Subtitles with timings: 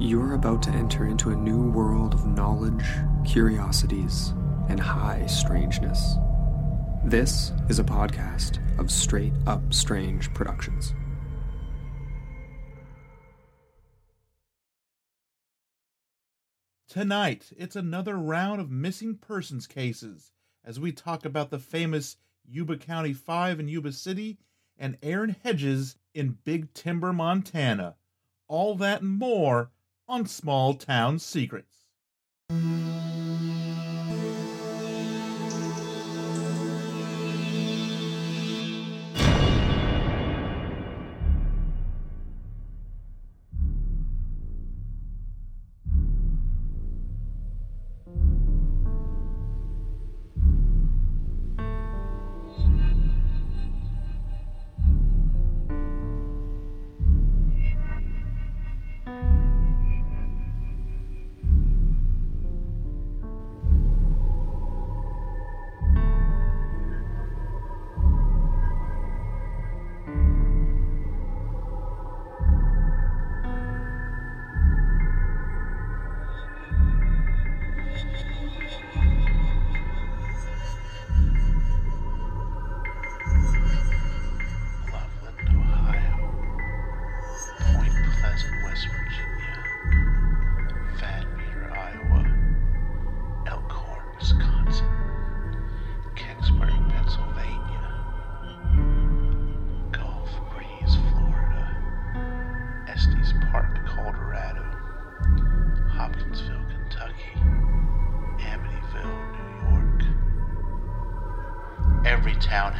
[0.00, 2.84] You are about to enter into a new world of knowledge,
[3.24, 4.34] curiosities,
[4.68, 6.16] and high strangeness.
[7.04, 10.92] This is a podcast of Straight Up Strange Productions.
[16.88, 20.32] Tonight, it's another round of missing persons cases
[20.64, 24.38] as we talk about the famous Yuba County 5 in Yuba City
[24.76, 27.94] and Aaron Hedges in Big Timber, Montana.
[28.48, 29.70] All that and more
[30.08, 31.86] on Small Town Secrets.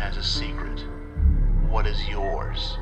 [0.05, 0.85] Has a secret.
[1.71, 2.77] What is yours?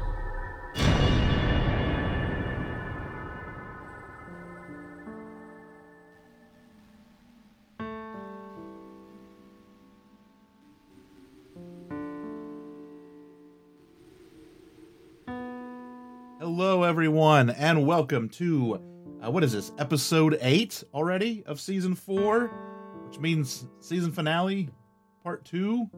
[16.40, 18.80] Hello, everyone, and welcome to
[19.24, 22.48] uh, what is this, episode eight already of season four,
[23.06, 24.70] which means season finale,
[25.22, 25.88] part two,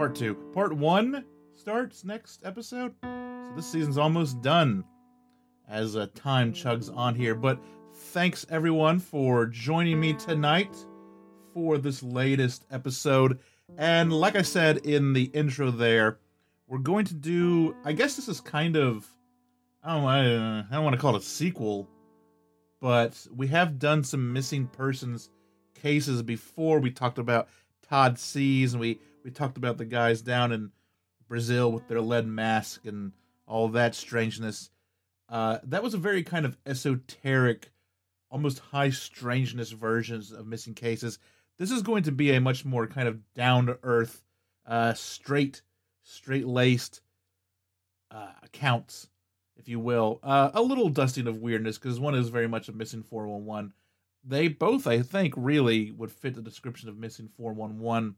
[0.00, 1.22] part two, part one
[1.54, 2.94] starts next episode.
[3.02, 4.82] So this season's almost done
[5.68, 7.34] as uh, time chugs on here.
[7.34, 7.60] But
[7.92, 10.74] thanks everyone for joining me tonight
[11.52, 13.40] for this latest episode.
[13.76, 16.18] And like I said in the intro, there,
[16.66, 17.76] we're going to do.
[17.84, 19.06] I guess this is kind of.
[19.84, 20.06] I don't.
[20.06, 21.90] I, don't want to call it a sequel,
[22.80, 25.28] but we have done some missing persons
[25.74, 26.78] cases before.
[26.78, 27.50] We talked about
[27.86, 30.70] Todd Sees, and we we talked about the guys down in
[31.28, 33.12] Brazil with their lead mask and
[33.46, 34.70] all that strangeness.
[35.28, 37.70] Uh, that was a very kind of esoteric,
[38.30, 41.18] almost high strangeness versions of missing cases.
[41.58, 44.22] This is going to be a much more kind of down to earth,
[44.66, 45.62] uh, straight,
[46.02, 47.00] straight laced
[48.10, 49.08] uh, accounts,
[49.56, 50.20] if you will.
[50.22, 53.72] Uh, a little dusting of weirdness because one is very much a missing 411.
[54.24, 58.16] They both, I think, really would fit the description of missing 411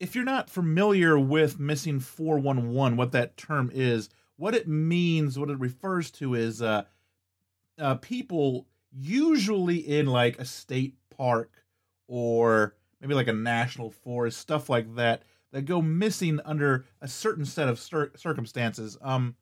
[0.00, 5.50] if you're not familiar with missing 411 what that term is what it means what
[5.50, 6.84] it refers to is uh,
[7.78, 11.52] uh people usually in like a state park
[12.08, 17.44] or maybe like a national forest, stuff like that, that go missing under a certain
[17.44, 18.96] set of cir- circumstances.
[19.00, 19.36] Um,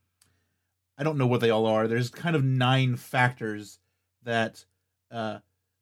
[0.97, 1.89] I don't know what they all are.
[1.89, 3.79] There's kind of nine factors
[4.25, 4.65] that
[5.11, 5.39] uh,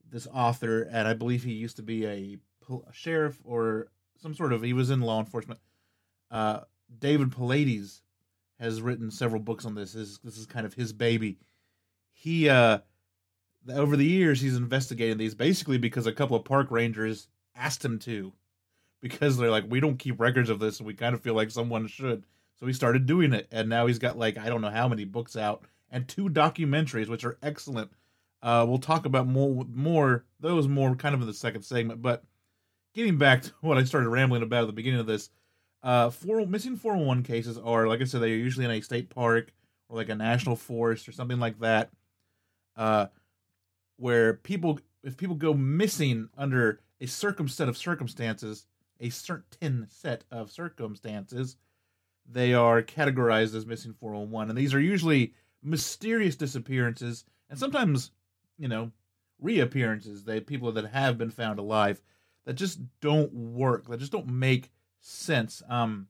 [0.08, 2.36] this author, and I believe he used to be a,
[2.70, 3.88] a sheriff or
[4.20, 5.60] some sort of, he was in law enforcement.
[6.30, 6.60] Uh,
[6.98, 8.00] David Paulides
[8.58, 9.92] has written several books on this.
[9.92, 11.38] This, this is kind of his baby.
[12.12, 12.78] He, uh,
[13.72, 17.98] over the years, he's investigating these basically because a couple of park rangers asked him
[18.00, 18.32] to,
[19.00, 21.50] because they're like, we don't keep records of this, and we kind of feel like
[21.50, 22.24] someone should.
[22.58, 25.04] So he started doing it, and now he's got like I don't know how many
[25.04, 27.90] books out and two documentaries, which are excellent.
[28.42, 32.24] Uh, we'll talk about more more those more kind of in the second segment, but
[32.96, 35.30] getting back to what I started rambling about at the beginning of this,
[35.84, 39.52] uh, four missing 411 cases are like I said, they're usually in a state park
[39.88, 41.90] or like a national forest or something like that,
[42.76, 43.06] uh,
[43.98, 48.66] where people if people go missing under a certain set of circumstances,
[48.98, 51.56] a certain set of circumstances,
[52.28, 54.50] they are categorized as missing 411.
[54.50, 58.10] And these are usually mysterious disappearances and sometimes,
[58.58, 58.90] you know,
[59.38, 60.24] reappearances.
[60.24, 62.02] They people that have been found alive
[62.46, 64.70] that just don't work, that just don't make
[65.00, 65.62] sense.
[65.68, 66.08] Um,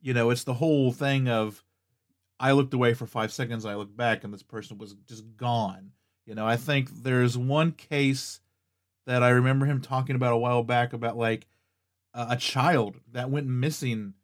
[0.00, 1.64] you know, it's the whole thing of
[2.38, 5.90] I looked away for five seconds, I looked back, and this person was just gone.
[6.24, 8.40] You know, I think there's one case
[9.06, 11.46] that I remember him talking about a while back about like
[12.14, 14.14] a child that went missing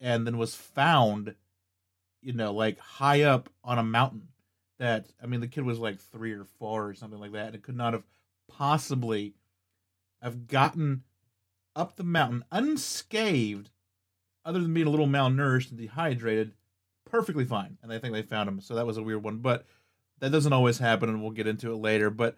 [0.00, 1.34] and then was found,
[2.20, 4.28] you know, like high up on a mountain.
[4.78, 7.54] That I mean, the kid was like three or four or something like that, and
[7.54, 8.02] it could not have
[8.48, 9.34] possibly
[10.22, 11.02] have gotten
[11.74, 13.70] up the mountain unscathed,
[14.44, 16.52] other than being a little malnourished and dehydrated,
[17.04, 17.78] perfectly fine.
[17.82, 18.60] And I think they found him.
[18.60, 19.66] So that was a weird one, but
[20.20, 22.10] that doesn't always happen, and we'll get into it later.
[22.10, 22.36] But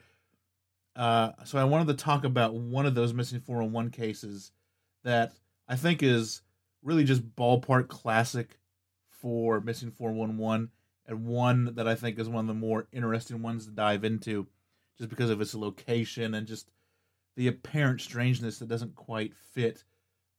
[0.97, 4.53] uh, so I wanted to talk about one of those missing 411 cases
[5.03, 5.33] that
[5.69, 6.43] I think is
[6.83, 8.59] really just ballpark classic
[9.11, 10.71] for missing 411
[11.07, 14.47] and one that I think is one of the more interesting ones to dive into
[14.99, 16.71] just because of its location and just
[17.37, 19.85] the apparent strangeness that doesn't quite fit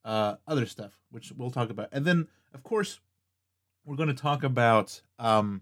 [0.04, 1.90] uh, other stuff, which we'll talk about.
[1.92, 3.00] And then, of course,
[3.84, 5.62] we're going to talk about um,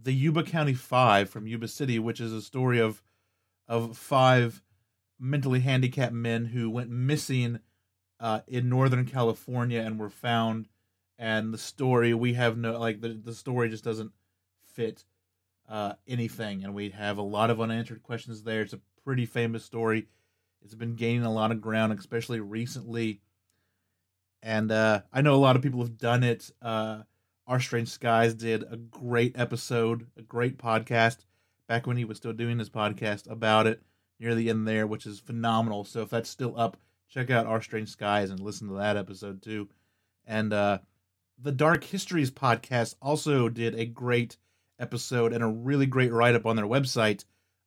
[0.00, 3.02] the Yuba County Five from Yuba City, which is a story of
[3.66, 4.62] of five
[5.18, 7.60] mentally handicapped men who went missing
[8.20, 10.68] uh, in Northern California and were found.
[11.18, 14.12] And the story we have no like the the story just doesn't
[14.74, 15.04] fit
[15.68, 18.62] uh, anything, and we have a lot of unanswered questions there.
[18.62, 20.06] It's a pretty famous story.
[20.64, 23.20] It's been gaining a lot of ground, especially recently.
[24.42, 26.50] And uh, I know a lot of people have done it.
[26.60, 27.02] Uh,
[27.46, 31.18] Our Strange Skies did a great episode, a great podcast
[31.66, 33.82] back when he was still doing his podcast about it
[34.20, 35.84] near the end there, which is phenomenal.
[35.84, 36.76] So if that's still up,
[37.08, 39.68] check out Our Strange Skies and listen to that episode too.
[40.26, 40.78] And uh,
[41.38, 44.36] the Dark Histories podcast also did a great
[44.78, 47.24] episode and a really great write up on their website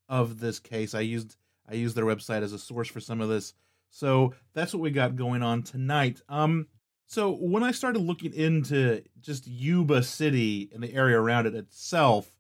[0.08, 0.94] of this case.
[0.94, 1.38] I used
[1.72, 3.54] I use their website as a source for some of this.
[3.90, 6.22] So that's what we got going on tonight.
[6.30, 6.68] Um
[7.08, 12.38] so when I started looking into just Yuba City and the area around it itself,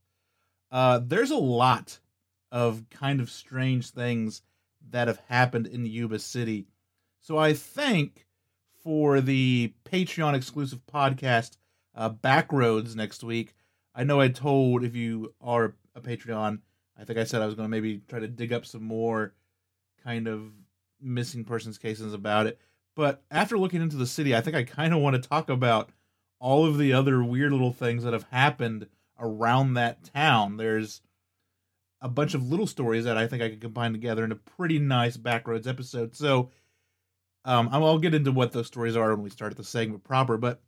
[0.71, 1.99] uh there's a lot
[2.51, 4.41] of kind of strange things
[4.89, 6.67] that have happened in Yuba City.
[7.19, 8.25] So I think
[8.83, 11.57] for the Patreon exclusive podcast,
[11.95, 13.53] uh, Backroads next week,
[13.93, 16.59] I know I told if you are a Patreon,
[17.01, 19.33] I think I said I was going to maybe try to dig up some more
[20.03, 20.51] kind of
[21.01, 22.59] missing persons cases about it.
[22.95, 25.89] But after looking into the city, I think I kind of want to talk about
[26.39, 28.87] all of the other weird little things that have happened
[29.19, 30.57] around that town.
[30.57, 31.01] There's
[32.01, 34.79] a bunch of little stories that I think I could combine together in a pretty
[34.79, 36.15] nice Backroads episode.
[36.15, 36.49] So
[37.45, 40.61] um, I'll get into what those stories are when we start the segment proper, but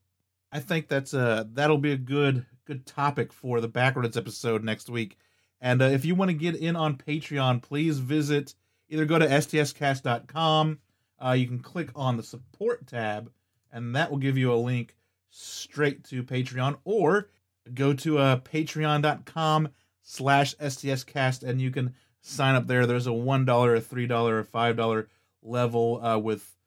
[0.51, 4.89] I think that's uh that'll be a good good topic for the Backroads episode next
[4.89, 5.17] week.
[5.63, 8.53] And uh, if you want to get in on Patreon, please visit
[8.89, 10.79] either go to stscast.com.
[11.25, 13.31] Uh, you can click on the support tab,
[13.71, 14.97] and that will give you a link
[15.29, 17.29] straight to Patreon, or
[17.73, 19.69] go to uh, patreon.com
[20.01, 22.85] slash stscast, and you can sign up there.
[22.85, 23.43] There's a $1,
[23.77, 25.07] a $3, a $5
[25.41, 26.57] level uh, with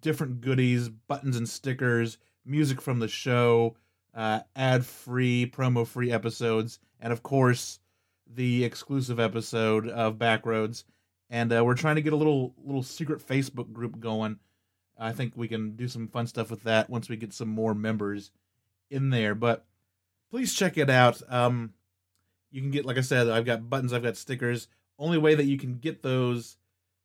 [0.00, 3.74] different goodies, buttons and stickers, music from the show,
[4.14, 7.80] uh, ad free, promo free episodes, and of course,
[8.34, 10.84] the exclusive episode of Backroads.
[11.30, 14.38] And uh, we're trying to get a little little secret Facebook group going.
[14.98, 17.74] I think we can do some fun stuff with that once we get some more
[17.74, 18.30] members
[18.90, 19.34] in there.
[19.34, 19.64] But
[20.30, 21.20] please check it out.
[21.28, 21.74] Um,
[22.50, 24.68] you can get, like I said, I've got buttons, I've got stickers.
[24.98, 26.56] Only way that you can get those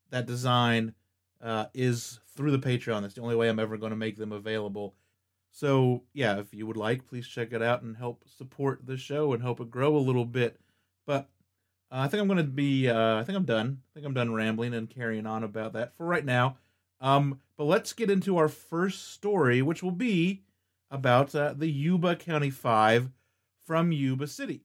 [0.10, 0.94] that design
[1.42, 3.02] uh, is through the Patreon.
[3.02, 4.96] That's the only way I'm ever going to make them available.
[5.52, 9.34] So, yeah, if you would like, please check it out and help support the show
[9.34, 10.60] and help it grow a little bit.
[11.06, 11.30] But
[11.92, 13.82] uh, I think I'm going to be, uh, I think I'm done.
[13.86, 16.58] I think I'm done rambling and carrying on about that for right now.
[17.02, 20.44] Um, but let's get into our first story, which will be
[20.90, 23.10] about uh, the Yuba County Five
[23.66, 24.62] from Yuba City.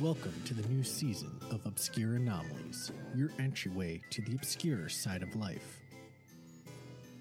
[0.00, 5.36] Welcome to the new season of Obscure Anomalies, your entryway to the obscure side of
[5.36, 5.82] life.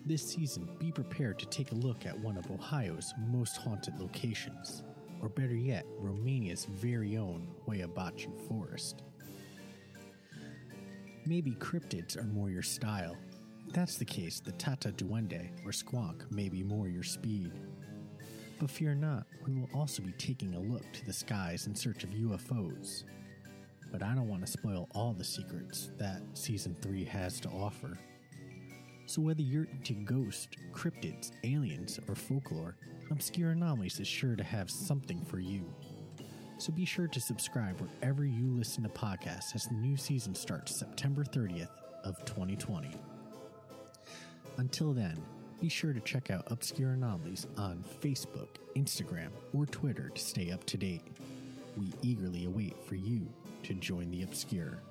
[0.06, 4.84] This season, be prepared to take a look at one of Ohio's most haunted locations,
[5.22, 9.04] or better yet, Romania's very own Hoia Baciu Forest.
[11.26, 13.18] Maybe cryptids are more your style.
[13.68, 17.52] If that's the case, the Tata Duende or Squonk may be more your speed.
[18.60, 22.04] But fear not, we will also be taking a look to the skies in search
[22.04, 23.06] of UFOs.
[23.90, 27.98] But I don't want to spoil all the secrets that Season 3 has to offer.
[29.06, 32.76] So whether you're into ghosts, cryptids, aliens, or folklore,
[33.10, 35.64] Obscure Anomalies is sure to have something for you.
[36.58, 40.78] So be sure to subscribe wherever you listen to podcasts as the new season starts
[40.78, 41.70] September 30th
[42.04, 42.92] of 2020.
[44.58, 45.18] Until then,
[45.60, 50.64] be sure to check out Obscure Anomalies on Facebook, Instagram, or Twitter to stay up
[50.66, 51.06] to date.
[51.78, 53.28] We eagerly await for you
[53.64, 54.82] to join the Obscure.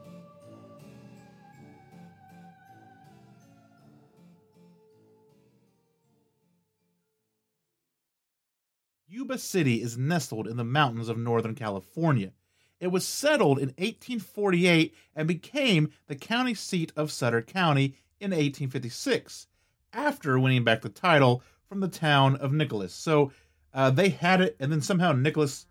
[9.06, 12.32] Yuba City is nestled in the mountains of Northern California.
[12.78, 19.46] It was settled in 1848 and became the county seat of Sutter County in 1856
[19.92, 22.95] after winning back the title from the town of Nicolaus.
[22.95, 23.33] So
[23.75, 25.66] uh, they had it, and then somehow Nicolaus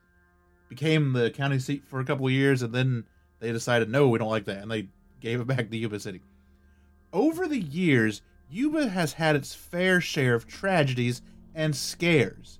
[0.69, 3.05] became the county seat for a couple of years, and then
[3.39, 6.21] they decided, no, we don't like that, and they gave it back to Yuba City.
[7.13, 11.21] Over the years, Yuba has had its fair share of tragedies
[11.55, 12.59] and scares.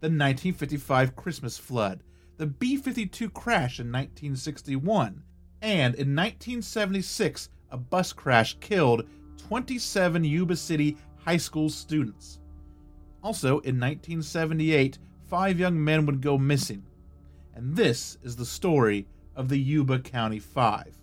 [0.00, 2.02] The 1955 Christmas flood,
[2.36, 5.22] the B 52 crash in 1961,
[5.60, 9.04] and in 1976, a bus crash killed
[9.38, 12.40] 27 Yuba City high school students.
[13.22, 16.84] Also, in 1978, five young men would go missing.
[17.54, 20.94] And this is the story of the Yuba County Five.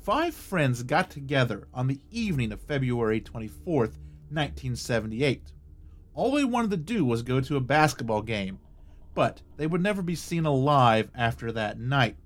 [0.00, 3.96] Five friends got together on the evening of February 24th,
[4.30, 5.52] 1978.
[6.14, 8.58] All they wanted to do was go to a basketball game,
[9.14, 12.16] but they would never be seen alive after that night.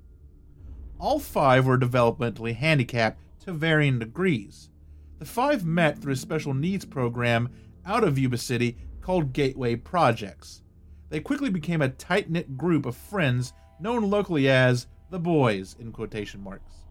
[0.98, 4.70] All five were developmentally handicapped to varying degrees.
[5.18, 7.48] The five met through a special needs program
[7.84, 10.62] out of Yuba City called Gateway Projects.
[11.08, 15.90] They quickly became a tight knit group of friends known locally as the Boys, in
[15.90, 16.84] quotation marks.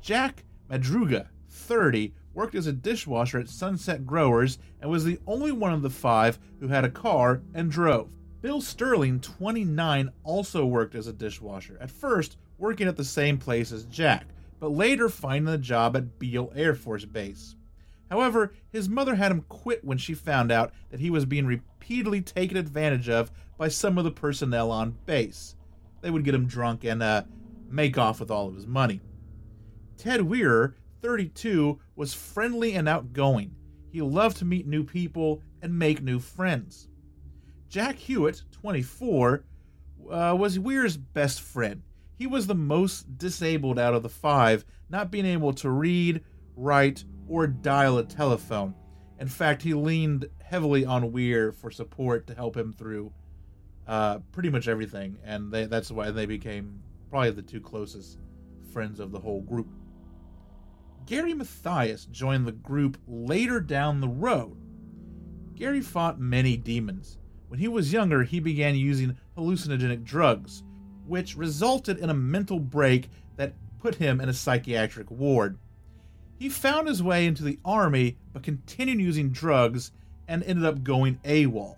[0.00, 5.72] Jack Madruga, 30, worked as a dishwasher at Sunset Growers and was the only one
[5.72, 8.16] of the five who had a car and drove.
[8.40, 13.72] Bill Sterling, 29, also worked as a dishwasher, at first working at the same place
[13.72, 14.26] as Jack,
[14.60, 17.54] but later finding a job at Beale Air Force Base.
[18.10, 22.22] However, his mother had him quit when she found out that he was being repeatedly
[22.22, 25.56] taken advantage of by some of the personnel on base.
[26.00, 27.24] They would get him drunk and uh,
[27.68, 29.00] make off with all of his money.
[29.96, 33.54] Ted Weir, 32, was friendly and outgoing.
[33.90, 36.88] He loved to meet new people and make new friends.
[37.68, 39.44] Jack Hewitt, 24,
[40.10, 41.82] uh, was Weir's best friend.
[42.18, 46.24] He was the most disabled out of the five, not being able to read,
[46.56, 48.74] write, or dial a telephone.
[49.20, 53.12] In fact, he leaned heavily on Weir for support to help him through
[53.86, 58.18] uh, pretty much everything, and they, that's why they became probably the two closest
[58.72, 59.68] friends of the whole group.
[61.06, 64.56] Gary Mathias joined the group later down the road.
[65.54, 67.18] Gary fought many demons.
[67.46, 70.62] When he was younger, he began using hallucinogenic drugs,
[71.08, 75.58] which resulted in a mental break that put him in a psychiatric ward.
[76.38, 79.90] He found his way into the army but continued using drugs
[80.28, 81.76] and ended up going AWOL.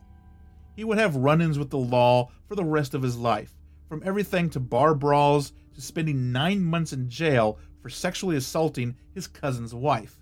[0.76, 3.54] he would have run ins with the law for the rest of his life,
[3.88, 9.26] from everything to bar brawls to spending nine months in jail for sexually assaulting his
[9.26, 10.20] cousin's wife.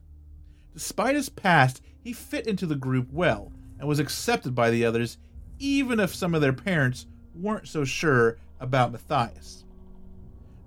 [0.74, 5.18] Despite his past, he fit into the group well and was accepted by the others,
[5.58, 9.64] even if some of their parents weren't so sure about Mathias.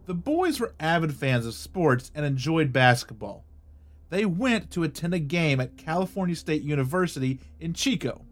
[0.06, 3.46] The boys were avid fans of sports and enjoyed basketball.
[4.10, 8.26] They went to attend a game at California State University in Chico.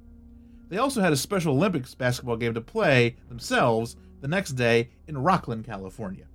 [0.67, 5.15] They also had a Special Olympics basketball game to play themselves the next day in
[5.15, 6.25] Rocklin, California.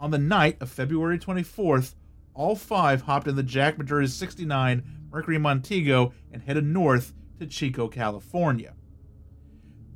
[0.00, 1.94] On the night of February 24th,
[2.34, 7.88] all five hopped in the Jack Madruga's 69 Mercury Montego and headed north to Chico,
[7.88, 8.74] California.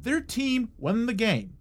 [0.03, 1.55] Their team won the game.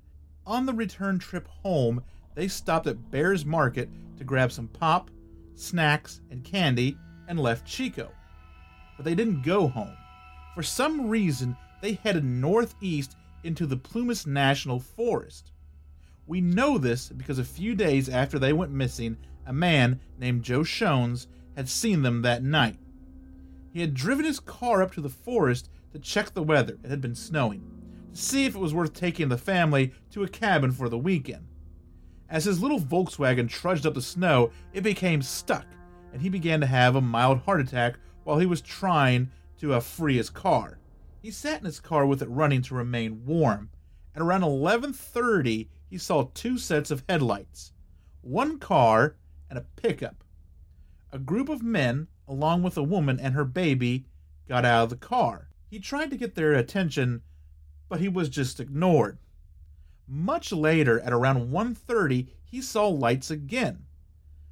[0.47, 2.03] On the return trip home,
[2.35, 5.09] they stopped at Behr's Market to grab some pop,
[5.55, 6.97] snacks, and candy
[7.27, 8.11] and left Chico.
[8.95, 9.95] But they didn't go home.
[10.53, 15.51] For some reason, they headed northeast into the Plumas National Forest.
[16.27, 20.61] We know this because a few days after they went missing, a man named Joe
[20.61, 22.77] Schons had seen them that night.
[23.71, 26.77] He had driven his car up to the forest to check the weather.
[26.83, 27.74] It had been snowing,
[28.15, 31.47] see if it was worth taking the family to a cabin for the weekend.
[32.29, 35.65] As his little Volkswagen trudged up the snow, it became stuck,
[36.11, 39.29] and he began to have a mild heart attack while he was trying
[39.59, 40.79] to uh, free his car.
[41.21, 43.69] He sat in his car with it running to remain warm.
[44.15, 47.73] At around 11:30, he saw two sets of headlights,
[48.21, 49.17] one car
[49.49, 50.23] and a pickup.
[51.11, 54.05] A group of men, along with a woman and her baby,
[54.47, 55.49] got out of the car.
[55.69, 57.21] He tried to get their attention,
[57.89, 59.17] but he was just ignored.
[60.07, 63.85] Much later, at around 1:30, he saw lights again.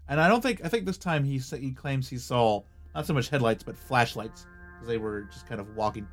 [0.07, 2.63] And I don't think I think this time he he claims he saw
[2.93, 6.07] not so much headlights but flashlights because they were just kind of walking.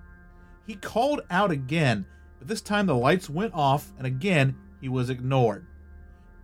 [0.67, 2.07] He called out again,
[2.39, 5.67] but this time the lights went off and again he was ignored.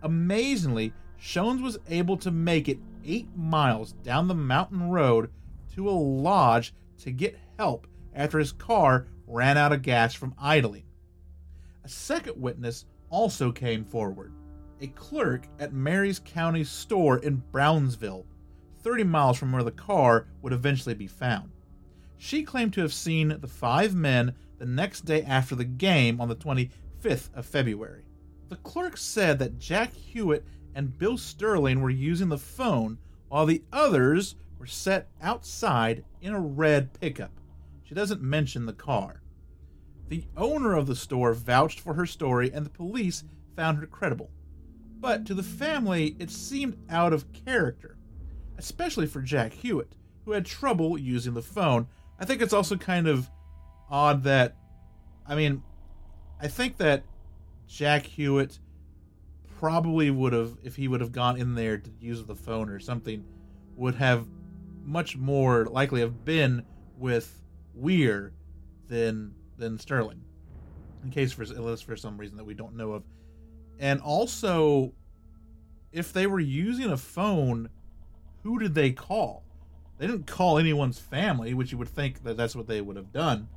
[0.03, 5.31] Amazingly, Schons was able to make it 8 miles down the mountain road
[5.73, 10.85] to a lodge to get help after his car ran out of gas from idling.
[11.83, 14.33] A second witness also came forward
[14.81, 18.25] a clerk at Mary's County store in Brownsville,
[18.83, 21.51] 30 miles from where the car would eventually be found.
[22.17, 26.27] She claimed to have seen the five men the next day after the game on
[26.27, 28.03] the 25th of February.
[28.49, 32.97] The clerk said that Jack Hewitt and Bill Sterling were using the phone
[33.29, 37.31] while the others were set outside in a red pickup.
[37.87, 39.21] She doesn't mention the car.
[40.09, 43.23] The owner of the store vouched for her story and the police
[43.55, 44.29] found her credible.
[44.99, 47.97] But to the family, it seemed out of character,
[48.57, 49.95] especially for Jack Hewitt,
[50.25, 51.87] who had trouble using the phone.
[52.19, 53.29] I think it's also kind of
[53.89, 54.57] odd that,
[55.25, 55.63] I mean,
[56.41, 57.03] I think that
[57.67, 58.59] Jack Hewitt
[59.59, 62.79] probably would have, if he would have gone in there to use the phone or
[62.79, 63.23] something,
[63.77, 64.27] would have
[64.83, 66.65] much more likely have been
[66.97, 67.43] with
[67.77, 68.33] Weir
[68.87, 70.21] than than Sterling,
[71.03, 73.03] in case for unless for some reason that we don't know of.
[73.79, 74.93] And also,
[75.91, 77.69] if they were using a phone,
[78.43, 79.43] who did they call?
[79.97, 83.11] They didn't call anyone's family, which you would think that that's what they would have
[83.11, 83.47] done.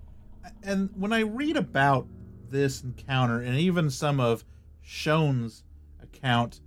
[0.62, 2.06] And when I read about
[2.48, 4.44] this encounter and even some of
[4.82, 5.64] Schons's
[6.02, 6.60] account,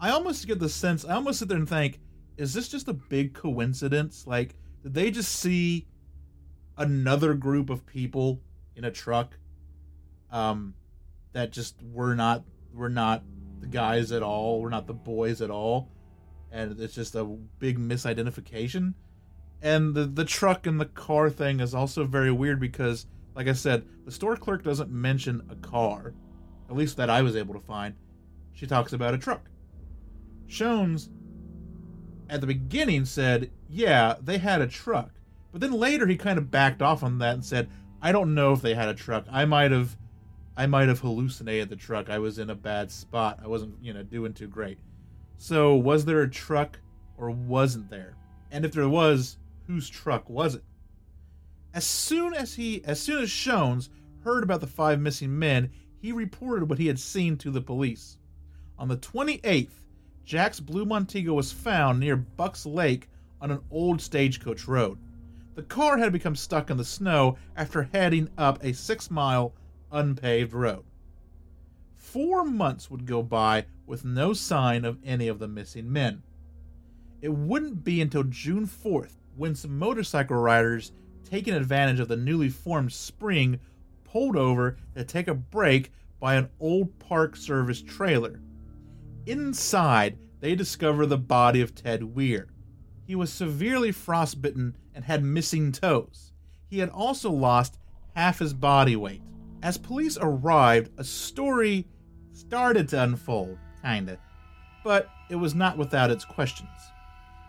[0.00, 2.00] I almost get the sense, I almost sit there and think,
[2.36, 4.26] is this just a big coincidence?
[4.26, 5.86] Like, did they just see
[6.76, 8.40] another group of people
[8.74, 9.38] in a truck
[10.30, 10.74] um,
[11.32, 13.22] that just were not were not
[13.60, 15.90] the guys at all, we're not the boys at all,
[16.52, 18.94] and it's just a big misidentification.
[19.62, 23.54] And the the truck and the car thing is also very weird because, like I
[23.54, 26.12] said, the store clerk doesn't mention a car,
[26.68, 27.94] at least that I was able to find.
[28.52, 29.48] She talks about a truck.
[30.48, 31.08] Schons
[32.28, 35.15] at the beginning said, "Yeah, they had a truck,"
[35.56, 37.70] but then later he kind of backed off on that and said,
[38.02, 39.24] "I don't know if they had a truck.
[39.30, 39.96] I might have."
[40.54, 42.10] I might have hallucinated the truck.
[42.10, 43.40] I was in a bad spot.
[43.42, 44.78] I wasn't, you know, doing too great.
[45.38, 46.78] So, was there a truck
[47.16, 48.16] or wasn't there?
[48.50, 50.64] And if there was, whose truck was it?
[51.72, 53.88] As soon as he, as soon as Schons
[54.24, 58.18] heard about the five missing men, he reported what he had seen to the police.
[58.78, 59.86] On the 28th,
[60.22, 63.08] Jack's Blue Montego was found near Bucks Lake
[63.40, 64.98] on an old stagecoach road.
[65.56, 69.54] The car had become stuck in the snow after heading up a six mile
[69.90, 70.84] unpaved road.
[71.94, 76.22] Four months would go by with no sign of any of the missing men.
[77.22, 80.92] It wouldn't be until June 4th when some motorcycle riders,
[81.24, 83.58] taking advantage of the newly formed spring,
[84.04, 85.90] pulled over to take a break
[86.20, 88.42] by an old Park Service trailer.
[89.24, 92.48] Inside, they discover the body of Ted Weir.
[93.06, 96.32] He was severely frostbitten and had missing toes.
[96.68, 97.78] He had also lost
[98.16, 99.22] half his body weight.
[99.62, 101.86] As police arrived, a story
[102.32, 104.18] started to unfold, kinda,
[104.82, 106.68] but it was not without its questions.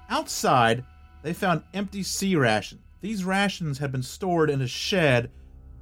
[0.10, 0.84] Outside,
[1.24, 2.82] they found empty C rations.
[3.02, 5.32] These rations had been stored in a shed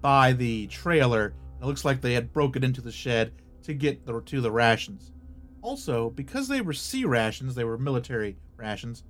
[0.01, 1.33] by the trailer.
[1.61, 5.11] It looks like they had broken into the shed to get the, to the rations.
[5.61, 9.03] Also, because they were C rations, they were military rations,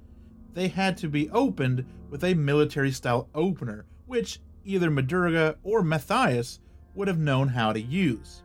[0.55, 6.59] they had to be opened with a military style opener, which either Madruga or Mathias
[6.95, 8.41] would have known how to use.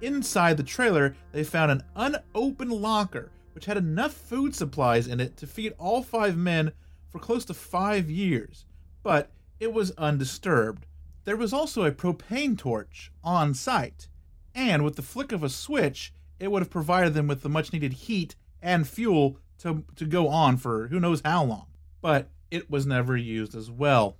[0.00, 5.36] Inside the trailer, they found an unopened locker which had enough food supplies in it
[5.38, 6.72] to feed all five men
[7.08, 8.66] for close to five years,
[9.02, 10.84] but it was undisturbed.
[11.24, 14.08] There was also a propane torch on site,
[14.54, 17.72] and with the flick of a switch, it would have provided them with the much
[17.72, 21.66] needed heat and fuel to, to go on for who knows how long.
[22.00, 24.16] But it was never used as well.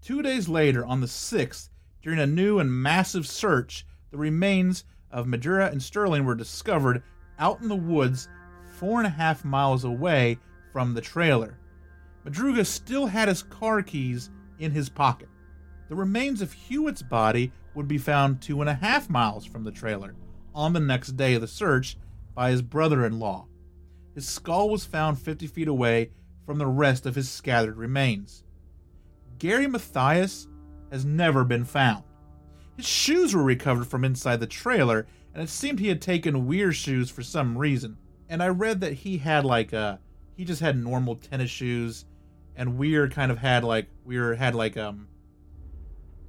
[0.00, 1.68] Two days later, on the 6th,
[2.02, 7.02] during a new and massive search, the remains of Madruga and Sterling were discovered
[7.38, 8.28] out in the woods
[8.78, 10.38] four and a half miles away
[10.72, 11.58] from the trailer.
[12.24, 15.28] Madruga still had his car keys in his pocket.
[15.88, 19.72] The remains of Hewitt's body would be found two and a half miles from the
[19.72, 20.14] trailer
[20.54, 21.96] on the next day of the search
[22.34, 23.46] by his brother in law.
[24.14, 26.10] His skull was found 50 feet away
[26.44, 28.44] from the rest of his scattered remains.
[29.38, 30.48] Gary Mathias
[30.90, 32.04] has never been found.
[32.76, 36.72] His shoes were recovered from inside the trailer, and it seemed he had taken Weir
[36.72, 37.96] shoes for some reason.
[38.28, 40.00] And I read that he had like a
[40.36, 42.06] he just had normal tennis shoes,
[42.56, 45.08] and Weir kind of had like Weir had like um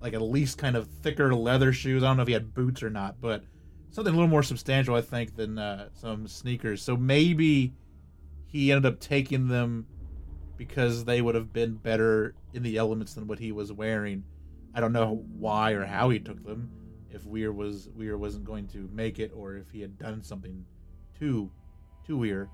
[0.01, 2.03] like at least kind of thicker leather shoes.
[2.03, 3.43] I don't know if he had boots or not, but
[3.91, 6.81] something a little more substantial, I think, than uh, some sneakers.
[6.81, 7.73] So maybe
[8.47, 9.85] he ended up taking them
[10.57, 14.23] because they would have been better in the elements than what he was wearing.
[14.73, 16.69] I don't know why or how he took them.
[17.09, 20.65] If Weir was Weir wasn't going to make it, or if he had done something
[21.19, 21.51] to
[22.07, 22.49] to Weir,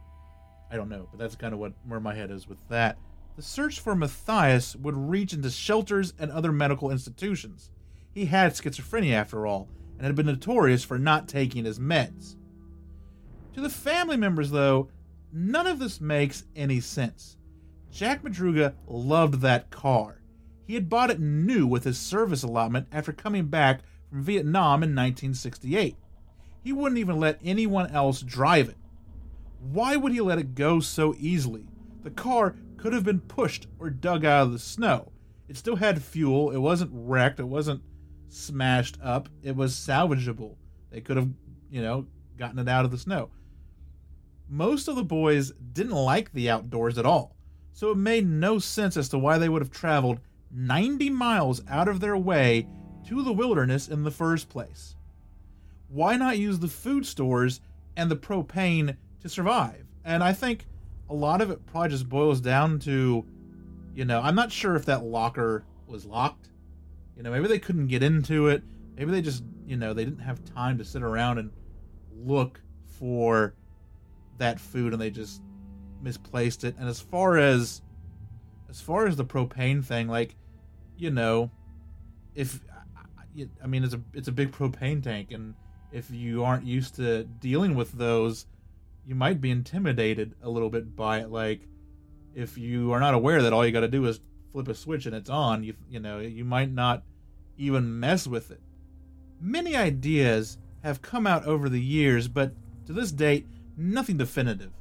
[0.71, 1.07] I don't know.
[1.11, 2.97] But that's kind of what where my head is with that.
[3.35, 7.69] The search for Mathias would reach into shelters and other medical institutions.
[8.11, 12.35] He had schizophrenia, after all, and had been notorious for not taking his meds.
[13.53, 14.89] To the family members, though,
[15.33, 17.37] none of this makes any sense.
[17.91, 20.21] Jack Madruga loved that car.
[20.65, 24.89] He had bought it new with his service allotment after coming back from Vietnam in
[24.89, 25.95] 1968.
[26.63, 28.77] He wouldn't even let anyone else drive it.
[29.59, 31.65] Why would he let it go so easily?
[32.03, 35.11] The car could have been pushed or dug out of the snow.
[35.47, 37.81] It still had fuel, it wasn't wrecked, it wasn't
[38.29, 40.55] smashed up, it was salvageable.
[40.91, 41.29] They could have,
[41.69, 42.05] you know,
[42.37, 43.29] gotten it out of the snow.
[44.49, 47.37] Most of the boys didn't like the outdoors at all
[47.77, 51.87] so it made no sense as to why they would have traveled 90 miles out
[51.87, 52.67] of their way
[53.05, 54.95] to the wilderness in the first place.
[55.87, 57.61] Why not use the food stores
[57.95, 59.85] and the propane to survive?
[60.03, 60.65] And I think
[61.07, 63.23] a lot of it probably just boils down to,
[63.93, 66.49] you know, I'm not sure if that locker was locked.
[67.17, 68.61] You know, maybe they couldn't get into it.
[68.95, 71.51] Maybe they just, you know, they didn't have time to sit around and
[72.15, 73.55] look for
[74.37, 75.41] that food and they just
[76.01, 76.75] misplaced it.
[76.79, 77.81] And as far as
[78.69, 80.35] as far as the propane thing, like
[80.97, 81.51] you know,
[82.35, 82.59] if
[83.63, 85.53] I mean it's a it's a big propane tank, and
[85.91, 88.45] if you aren't used to dealing with those,
[89.05, 91.31] you might be intimidated a little bit by it.
[91.31, 91.61] Like
[92.35, 94.19] if you are not aware that all you got to do is
[94.51, 97.03] flip a switch and it's on, you you know you might not
[97.57, 98.61] even mess with it.
[99.39, 102.53] Many ideas have come out over the years, but
[102.85, 104.71] to this date, nothing definitive.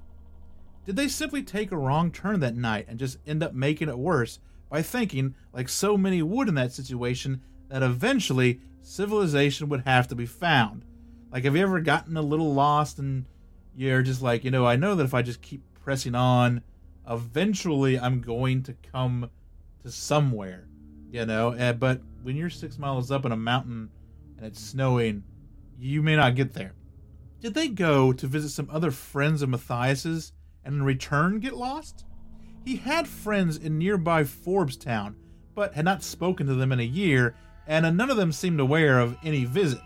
[0.84, 3.98] Did they simply take a wrong turn that night and just end up making it
[3.98, 4.38] worse
[4.70, 10.14] by thinking, like so many would in that situation, that eventually civilization would have to
[10.14, 10.84] be found?
[11.32, 13.24] Like, have you ever gotten a little lost and
[13.74, 16.62] you're just like, you know, I know that if I just keep pressing on,
[17.08, 19.30] eventually I'm going to come
[19.86, 20.66] to somewhere,
[21.12, 21.52] you know?
[21.52, 23.88] Uh, but when you're six miles up in a mountain
[24.36, 25.22] and it's snowing,
[25.78, 26.74] you may not get there.
[27.40, 30.32] Did they go to visit some other friends of Mathias's
[30.64, 32.04] and in return get lost?
[32.64, 35.14] He had friends in nearby Forbestown,
[35.54, 37.36] but had not spoken to them in a year,
[37.68, 39.80] and none of them seemed aware of any visit.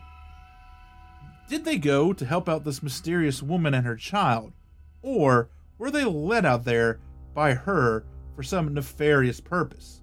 [1.48, 4.52] Did they go to help out this mysterious woman and her child,
[5.02, 7.00] or were they led out there
[7.34, 8.06] by her
[8.40, 10.00] for some nefarious purpose?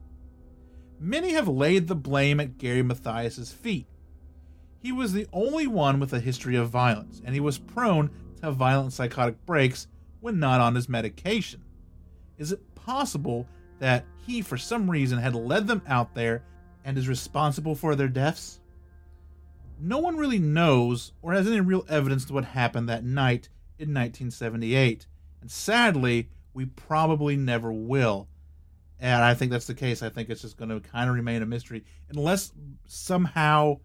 [1.00, 3.88] many have laid the blame at Gary Mathias's feet.
[4.80, 8.12] He was the only one with a history of violence, and he was prone
[8.44, 9.88] to violent psychotic breaks
[10.20, 11.64] when not on his medication.
[12.38, 13.48] Is it possible
[13.80, 16.44] that he, for some reason, had led them out there
[16.86, 18.60] and is responsible for their deaths?
[19.80, 23.96] No one really knows or has any real evidence to what happened that night in
[23.96, 25.08] 1978,
[25.42, 28.28] and sadly, we probably never will.
[29.00, 30.02] And I think that's the case.
[30.02, 32.52] I think it's just going to kind of remain a mystery unless
[32.88, 33.76] somehow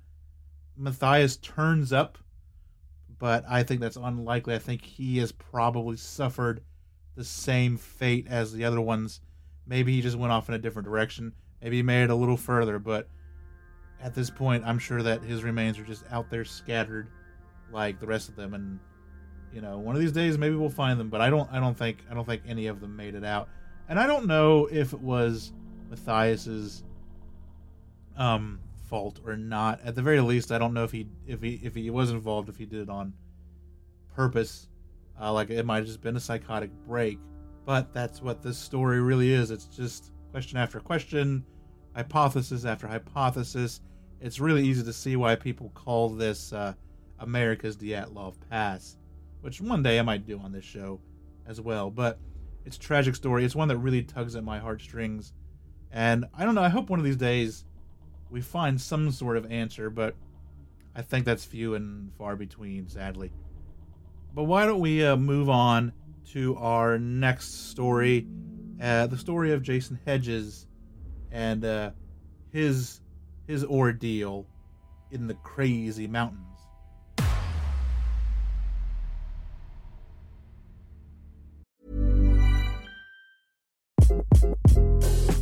[0.75, 2.17] Mathias turns up.
[3.19, 4.55] But I think that's unlikely.
[4.55, 6.63] I think he has probably suffered
[7.15, 9.21] the same fate as the other ones.
[9.67, 11.35] Maybe he just went off in a different direction.
[11.63, 12.79] Maybe he made it a little further.
[12.79, 13.07] But
[14.01, 17.09] at this point, I'm sure that his remains are just out there scattered
[17.71, 18.55] like the rest of them.
[18.55, 18.81] And
[19.53, 21.09] you know, one of these days maybe we'll find them.
[21.09, 21.51] But I don't.
[21.53, 21.99] I don't think.
[22.11, 23.49] I don't think any of them made it out
[23.89, 25.53] and I don't know if it was
[25.91, 26.83] Mathias's
[28.17, 29.81] um fault or not.
[29.85, 32.49] At the very least, I don't know if he if he if he was involved
[32.49, 33.13] if he did it on
[34.15, 34.69] purpose.
[35.21, 37.19] Uh, like it might have just been a psychotic break.
[37.65, 39.51] But that's what this story really is.
[39.51, 41.45] It's just question after question,
[41.95, 43.83] hypothesis after hypothesis.
[44.21, 46.73] It's really easy to see why people call this uh,
[47.19, 48.97] America's Dyatlov Pass,
[49.43, 51.01] which one day I might do on this show
[51.47, 51.91] as well.
[51.91, 52.19] But
[52.65, 53.45] it's a tragic story.
[53.45, 55.33] It's one that really tugs at my heartstrings.
[55.91, 57.65] And I don't know, I hope one of these days
[58.31, 60.17] we find some sort of answer, but
[60.97, 63.31] I think that's few and far between, sadly.
[64.35, 65.93] But why don't we uh, move on
[66.31, 68.27] to our next story
[68.83, 70.67] uh, the story of Jason Hedges
[71.31, 71.91] and uh,
[72.51, 73.01] his
[73.47, 74.47] his ordeal
[75.13, 76.52] in the crazy mountains.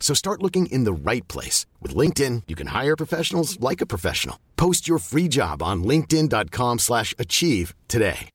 [0.00, 1.66] So start looking in the right place.
[1.80, 4.40] With LinkedIn, you can hire professionals like a professional.
[4.56, 8.30] Post your free job on linkedin.com slash achieve today.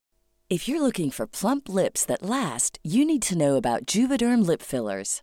[0.48, 4.62] If you're looking for plump lips that last, you need to know about Juvederm lip
[4.62, 5.22] fillers.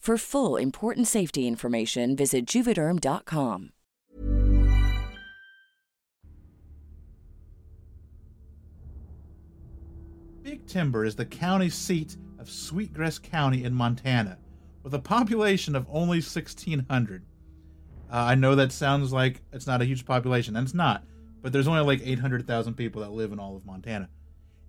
[0.00, 3.70] For full important safety information, visit juvederm.com.
[10.42, 14.38] Big Timber is the county seat of Sweetgrass County in Montana,
[14.82, 17.22] with a population of only 1,600.
[17.22, 21.04] Uh, I know that sounds like it's not a huge population, and it's not,
[21.42, 24.08] but there's only like 800,000 people that live in all of Montana.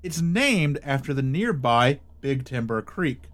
[0.04, 3.30] It's named after the nearby Big Timber Creek.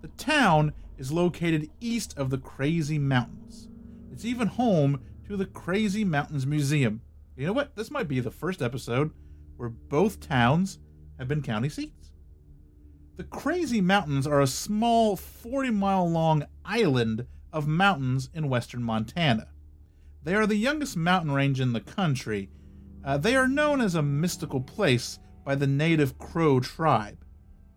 [0.00, 3.68] The town is located east of the Crazy Mountains.
[4.10, 7.00] It's even home to the Crazy Mountains Museum.
[7.36, 7.76] You know what?
[7.76, 9.10] This might be the first episode
[9.56, 10.78] where both towns
[11.18, 12.12] have been county seats.
[13.16, 19.48] The Crazy Mountains are a small 40 mile long island of mountains in western Montana.
[20.22, 22.50] They are the youngest mountain range in the country.
[23.04, 27.24] Uh, they are known as a mystical place by the native Crow tribe,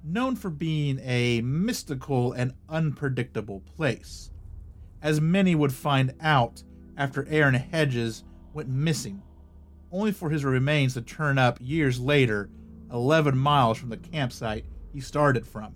[0.03, 4.31] known for being a mystical and unpredictable place.
[5.01, 6.63] As many would find out
[6.97, 9.21] after Aaron Hedges went missing,
[9.91, 12.49] only for his remains to turn up years later,
[12.91, 15.75] 11 miles from the campsite he started from.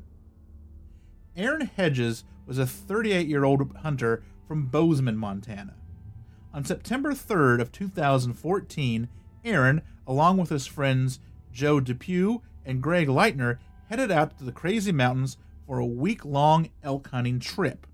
[1.35, 5.75] Aaron Hedges was a 38 year old hunter from Bozeman, Montana.
[6.53, 9.07] On September 3rd of 2014,
[9.45, 11.19] Aaron, along with his friends
[11.51, 13.57] Joe Depew and Greg Leitner,
[13.93, 17.85] headed out to the Crazy Mountains for a week-long elk hunting trip.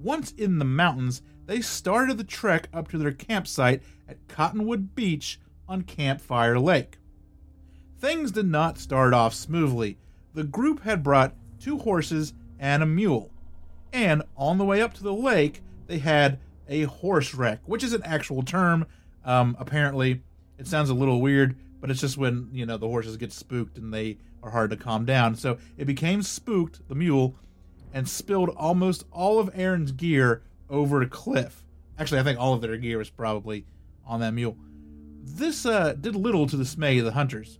[0.00, 5.38] Once in the mountains, they started the trek up to their campsite at Cottonwood Beach
[5.68, 6.96] on Campfire Lake.
[7.98, 9.98] Things did not start off smoothly.
[10.32, 13.30] The group had brought two horses and a mule.
[13.92, 17.92] And on the way up to the lake, they had a horse wreck, which is
[17.92, 18.86] an actual term.
[19.22, 20.22] Um, apparently,
[20.56, 23.76] it sounds a little weird, but it's just when you know the horses get spooked
[23.76, 25.34] and they are hard to calm down.
[25.34, 27.34] So it became spooked, the mule,
[27.92, 31.64] and spilled almost all of Aaron's gear over a cliff.
[31.98, 33.66] Actually, I think all of their gear was probably
[34.06, 34.56] on that mule.
[35.22, 37.58] This uh, did little to dismay the hunters.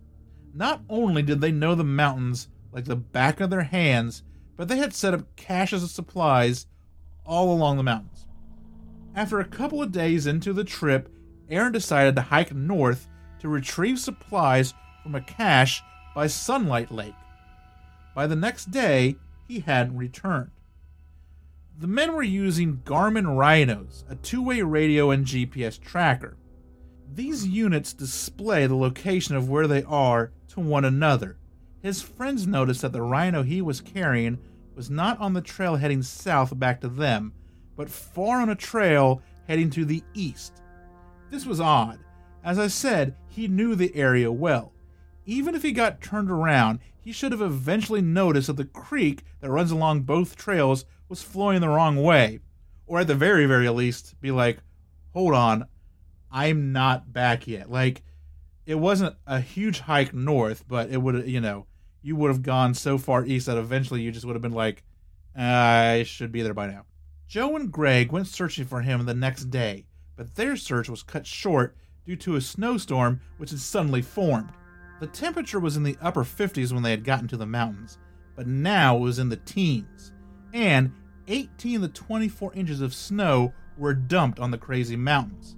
[0.53, 4.21] Not only did they know the mountains like the back of their hands,
[4.55, 6.67] but they had set up caches of supplies
[7.25, 8.27] all along the mountains.
[9.15, 11.09] After a couple of days into the trip,
[11.49, 13.07] Aaron decided to hike north
[13.39, 15.81] to retrieve supplies from a cache
[16.15, 17.13] by Sunlight Lake.
[18.15, 20.51] By the next day, he hadn't returned.
[21.77, 26.37] The men were using Garmin Rhinos, a two way radio and GPS tracker.
[27.13, 31.37] These units display the location of where they are to one another.
[31.81, 34.39] His friends noticed that the rhino he was carrying
[34.73, 37.33] was not on the trail heading south back to them,
[37.75, 40.61] but far on a trail heading to the east.
[41.29, 41.99] This was odd.
[42.41, 44.71] As I said, he knew the area well.
[45.25, 49.49] Even if he got turned around, he should have eventually noticed that the creek that
[49.49, 52.39] runs along both trails was flowing the wrong way.
[52.87, 54.59] Or at the very, very least, be like,
[55.13, 55.65] hold on,
[56.31, 57.71] I'm not back yet.
[57.71, 58.03] Like,
[58.65, 61.65] it wasn't a huge hike north, but it would you know,
[62.01, 64.83] you would have gone so far east that eventually you just would have been like,
[65.35, 66.85] I should be there by now.
[67.27, 69.85] Joe and Greg went searching for him the next day,
[70.15, 74.49] but their search was cut short due to a snowstorm which had suddenly formed.
[74.99, 77.97] The temperature was in the upper 50s when they had gotten to the mountains,
[78.35, 80.13] but now it was in the teens,
[80.53, 80.91] and
[81.27, 85.57] 18 to 24 inches of snow were dumped on the crazy mountains.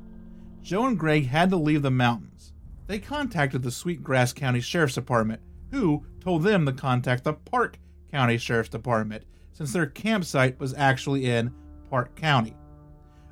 [0.63, 2.53] Joe and Greg had to leave the mountains.
[2.87, 7.77] They contacted the Sweetgrass County Sheriff's Department, who told them to contact the Park
[8.11, 11.53] County Sheriff's Department, since their campsite was actually in
[11.89, 12.55] Park County.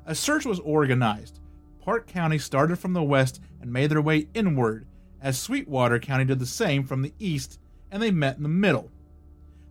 [0.06, 1.40] A search was organized.
[1.80, 4.86] Park County started from the west and made their way inward,
[5.26, 7.58] as Sweetwater County did the same from the east,
[7.90, 8.92] and they met in the middle.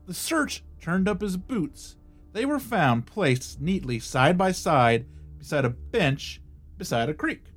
[0.06, 1.96] The search turned up his boots.
[2.34, 5.06] They were found placed neatly side by side
[5.40, 6.42] beside a bench
[6.78, 7.54] beside a creek,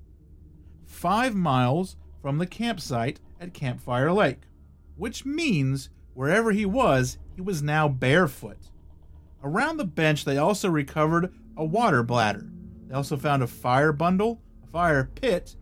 [0.87, 4.43] five miles from the campsite at Campfire Lake,
[4.95, 8.71] which means wherever he was, he was now barefoot.
[9.43, 12.49] Around the bench, they also recovered a water bladder.
[12.87, 15.57] They also found a fire bundle, a fire pit,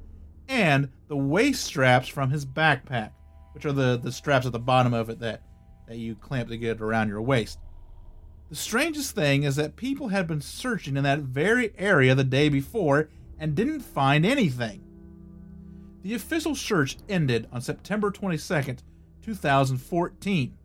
[0.48, 3.10] and the waist straps from his backpack,
[3.52, 5.42] which are the, the straps at the bottom of it that,
[5.88, 7.58] that you clamp to get around your waist.
[8.48, 12.48] The strangest thing is that people had been searching in that very area the day
[12.48, 14.82] before and didn't find anything.
[16.02, 18.78] The official search ended on September 22nd,
[19.22, 20.56] 2014.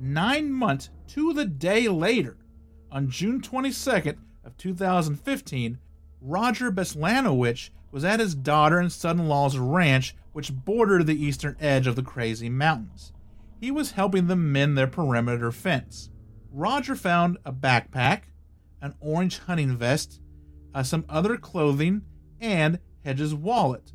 [0.00, 2.36] Nine months to the day later,
[2.90, 5.78] on June 22nd of 2015,
[6.20, 11.96] Roger Beslanowicz was at his daughter and son-in-law's ranch, which bordered the eastern edge of
[11.96, 13.12] the Crazy Mountains.
[13.60, 16.10] He was helping them mend their perimeter fence.
[16.52, 18.22] Roger found a backpack,
[18.80, 20.20] an orange hunting vest,
[20.74, 22.02] uh, some other clothing,
[22.40, 23.92] and Hedges' wallet,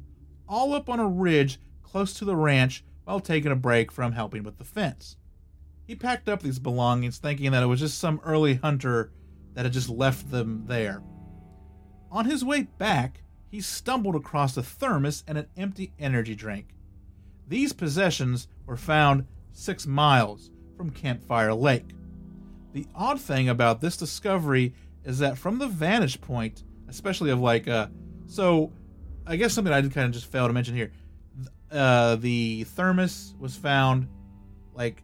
[0.48, 4.44] all up on a ridge close to the ranch while taking a break from helping
[4.44, 5.18] with the fence.
[5.86, 9.12] He packed up these belongings thinking that it was just some early hunter
[9.54, 11.04] that had just left them there.
[12.12, 13.22] On his way back,
[13.54, 16.70] he stumbled across a thermos and an empty energy drink.
[17.48, 21.92] These possessions were found six miles, from Campfire Lake.
[22.74, 24.74] The odd thing about this discovery
[25.04, 27.90] is that from the vantage point, especially of like uh
[28.26, 28.72] so
[29.28, 30.92] I guess something I did kind of just fail to mention here.
[31.72, 34.08] Uh the thermos was found
[34.74, 35.04] like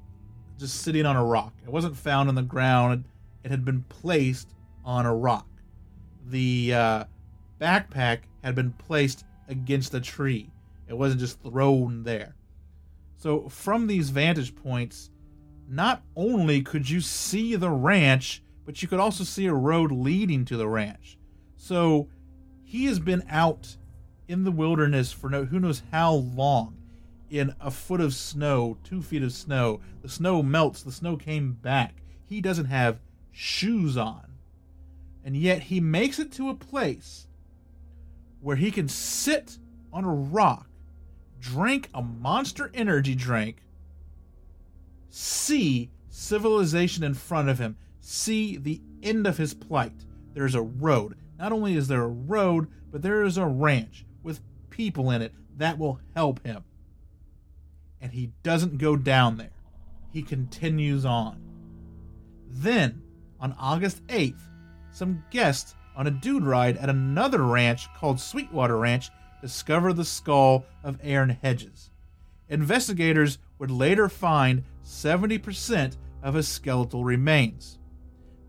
[0.58, 1.54] just sitting on a rock.
[1.64, 3.06] It wasn't found on the ground.
[3.44, 5.46] It had been placed on a rock.
[6.26, 7.04] The uh,
[7.62, 10.52] backpack had been placed against a tree.
[10.88, 12.36] It wasn't just thrown there.
[13.18, 15.10] So from these vantage points,
[15.68, 20.46] not only could you see the ranch, but you could also see a road leading
[20.46, 21.18] to the ranch.
[21.58, 22.08] So
[22.64, 23.78] he has been out
[24.28, 26.78] in the wilderness for no, who knows how long
[27.30, 29.82] in a foot of snow, two feet of snow.
[30.02, 32.02] The snow melts, the snow came back.
[32.26, 33.00] He doesn't have
[33.32, 34.26] shoes on.
[35.24, 37.28] And yet he makes it to a place
[38.42, 39.58] where he can sit
[39.92, 40.68] on a rock,
[41.40, 43.58] drink a monster energy drink,
[45.10, 50.06] see civilization in front of him, see the end of his plight.
[50.34, 51.16] There's a road.
[51.38, 55.34] Not only is there a road, but there is a ranch with people in it
[55.58, 56.64] that will help him
[58.02, 59.52] and he doesn't go down there.
[60.12, 61.42] He continues on.
[62.50, 63.02] Then,
[63.40, 64.42] on August 8th,
[64.92, 70.66] some guests on a dude ride at another ranch called Sweetwater Ranch discover the skull
[70.82, 71.92] of Aaron Hedges.
[72.48, 77.80] Investigators would later find 70% of his skeletal remains.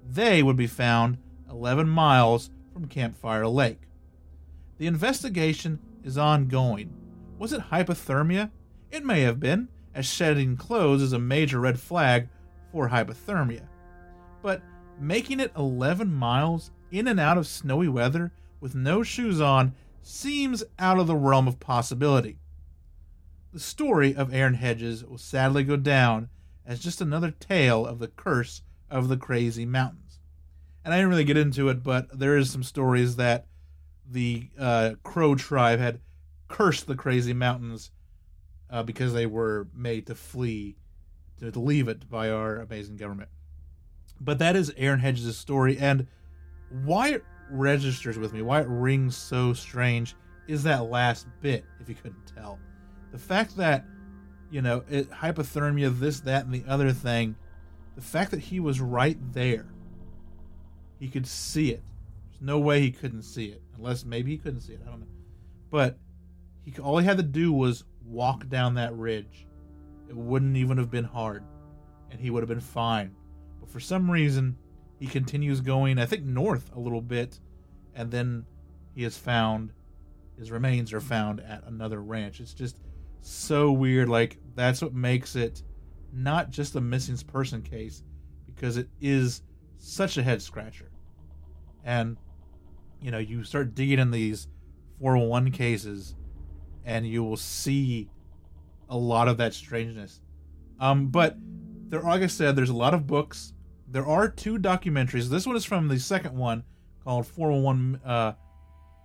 [0.08, 1.18] They would be found
[1.50, 3.82] 11 miles from Campfire Lake.
[4.78, 6.94] The investigation is ongoing.
[7.36, 8.52] Was it hypothermia?
[8.92, 12.28] It may have been, as shedding clothes is a major red flag
[12.70, 13.66] for hypothermia.
[14.40, 14.62] But
[15.00, 20.64] making it 11 miles in and out of snowy weather with no shoes on seems
[20.78, 22.38] out of the realm of possibility.
[23.52, 26.28] The story of Aaron Hedges will sadly go down
[26.64, 30.18] as just another tale of the curse of the crazy mountains.
[30.84, 33.46] And I didn't really get into it, but there is some stories that
[34.08, 36.00] the uh, Crow tribe had
[36.48, 37.90] cursed the crazy mountains
[38.70, 40.76] uh, because they were made to flee,
[41.38, 43.30] to, to leave it by our amazing government.
[44.20, 46.06] But that is Aaron Hedges' story, and
[46.84, 50.14] why it registers with me, why it rings so strange,
[50.46, 52.58] is that last bit, if you couldn't tell.
[53.12, 53.84] The fact that,
[54.50, 57.36] you know, it, hypothermia, this, that, and the other thing,
[57.96, 59.72] the fact that he was right there,
[60.98, 61.82] he could see it.
[62.28, 64.80] There's no way he couldn't see it, unless maybe he couldn't see it.
[64.86, 65.06] I don't know.
[65.70, 65.98] But
[66.64, 69.46] he all he had to do was walk down that ridge.
[70.08, 71.44] It wouldn't even have been hard,
[72.10, 73.14] and he would have been fine.
[73.60, 74.56] But for some reason,
[75.00, 77.40] he continues going, I think, north a little bit,
[77.94, 78.44] and then
[78.94, 79.72] he is found,
[80.38, 82.38] his remains are found at another ranch.
[82.38, 82.78] It's just
[83.20, 84.08] so weird.
[84.08, 85.62] Like, that's what makes it
[86.12, 88.04] not just a missing person case,
[88.46, 89.42] because it is
[89.78, 90.90] such a head scratcher.
[91.82, 92.18] And,
[93.00, 94.46] you know, you start digging in these
[95.00, 96.14] 411 cases
[96.84, 98.10] and you will see
[98.88, 100.20] a lot of that strangeness.
[100.78, 101.36] Um, but
[101.88, 103.54] there, like I said, there's a lot of books.
[103.90, 105.28] There are two documentaries.
[105.28, 106.64] This one is from the second one
[107.04, 108.34] called 411 uh,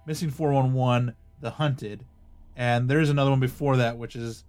[0.06, 2.06] Missing 411 The Hunted.
[2.56, 4.46] And there's another one before that, which is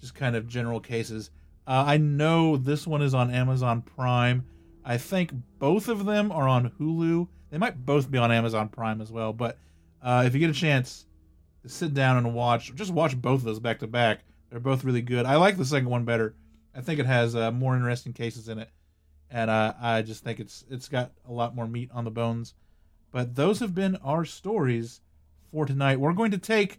[0.00, 1.30] just kind of general cases.
[1.66, 4.46] Uh, I know this one is on Amazon Prime.
[4.84, 7.28] I think both of them are on Hulu.
[7.50, 9.32] They might both be on Amazon Prime as well.
[9.32, 9.58] But
[10.02, 11.06] uh, if you get a chance,
[11.64, 12.74] to sit down and watch.
[12.74, 14.20] Just watch both of those back to back.
[14.50, 15.26] They're both really good.
[15.26, 16.36] I like the second one better.
[16.74, 18.68] I think it has uh, more interesting cases in it,
[19.34, 22.54] and I just think it's it's got a lot more meat on the bones.
[23.10, 25.00] But those have been our stories
[25.50, 25.98] for tonight.
[25.98, 26.78] We're going to take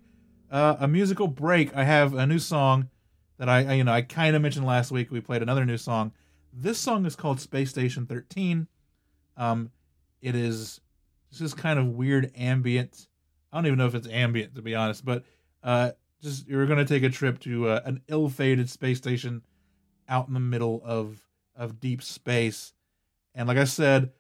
[0.50, 1.76] uh, a musical break.
[1.76, 2.90] I have a new song
[3.38, 5.12] that I, I you know I kind of mentioned last week.
[5.12, 6.14] We played another new song.
[6.54, 8.68] This song is called Space Station 13.
[9.36, 9.72] Um,
[10.22, 10.80] it is
[11.38, 13.10] this kind of weird ambient
[13.52, 15.24] I don't even know if it's ambient to be honest, but
[15.62, 15.92] uh,
[16.22, 19.42] just you're going to take a trip to uh, an ill-fated space station
[20.08, 21.25] out in the middle of
[21.56, 22.74] of deep space.
[23.34, 24.12] And like I said,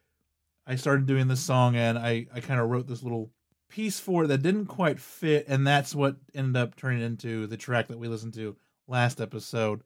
[0.67, 3.31] I started doing this song and I I kind of wrote this little
[3.69, 7.57] piece for it that didn't quite fit, and that's what ended up turning into the
[7.57, 8.55] track that we listened to
[8.87, 9.81] last episode.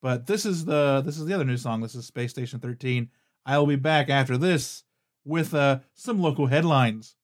[0.00, 1.80] But this is the this is the other new song.
[1.80, 3.10] This is Space Station 13.
[3.46, 4.84] I will be back after this
[5.24, 7.16] with uh, some local headlines.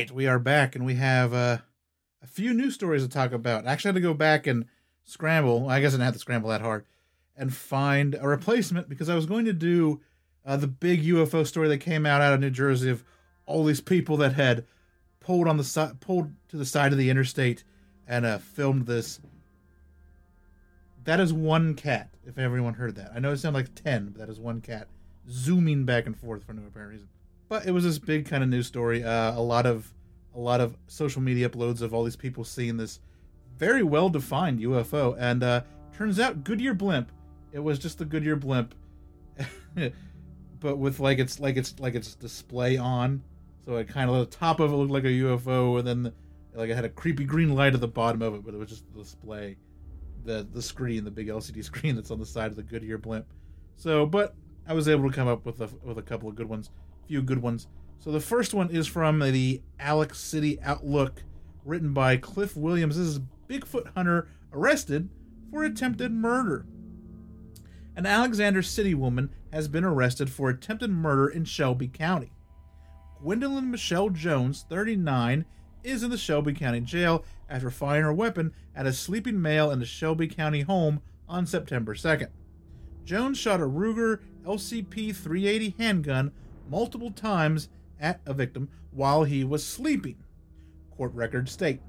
[0.00, 1.58] Right, we are back, and we have uh,
[2.22, 3.66] a few news stories to talk about.
[3.66, 4.64] I actually had to go back and
[5.04, 5.68] scramble.
[5.68, 6.86] I guess I didn't have to scramble that hard
[7.36, 10.00] and find a replacement because I was going to do
[10.46, 13.04] uh, the big UFO story that came out out of New Jersey of
[13.44, 14.64] all these people that had
[15.20, 17.62] pulled on the side, pulled to the side of the interstate,
[18.08, 19.20] and uh, filmed this.
[21.04, 22.08] That is one cat.
[22.26, 24.88] If everyone heard that, I know it sounded like ten, but that is one cat
[25.28, 27.08] zooming back and forth for no apparent reason.
[27.50, 29.02] But it was this big kind of news story.
[29.02, 29.92] Uh, a lot of
[30.36, 33.00] a lot of social media uploads of all these people seeing this
[33.58, 37.10] very well defined UFO, and uh, turns out Goodyear blimp.
[37.52, 38.76] It was just the Goodyear blimp,
[40.60, 43.20] but with like it's like it's like its display on,
[43.64, 46.12] so it kind of the top of it looked like a UFO, and then
[46.54, 48.68] like it had a creepy green light at the bottom of it, but it was
[48.68, 49.56] just the display,
[50.24, 53.26] the the screen, the big LCD screen that's on the side of the Goodyear blimp.
[53.74, 54.36] So, but
[54.68, 56.70] I was able to come up with a with a couple of good ones
[57.10, 57.66] few good ones.
[57.98, 61.24] So the first one is from the Alex City Outlook,
[61.64, 62.96] written by Cliff Williams.
[62.96, 65.08] This is Bigfoot hunter arrested
[65.50, 66.66] for attempted murder.
[67.96, 72.30] An Alexander City woman has been arrested for attempted murder in Shelby County.
[73.20, 75.44] Gwendolyn Michelle Jones, 39,
[75.82, 79.80] is in the Shelby County Jail after firing her weapon at a sleeping male in
[79.80, 82.28] the Shelby County home on September 2nd.
[83.04, 86.30] Jones shot a Ruger LCP 380 handgun
[86.70, 87.68] multiple times
[87.98, 90.16] at a victim while he was sleeping.
[90.96, 91.80] Court records state.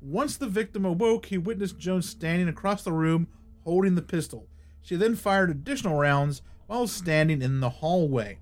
[0.00, 3.28] Once the victim awoke, he witnessed Jones standing across the room
[3.64, 4.48] holding the pistol.
[4.80, 8.38] She then fired additional rounds while standing in the hallway.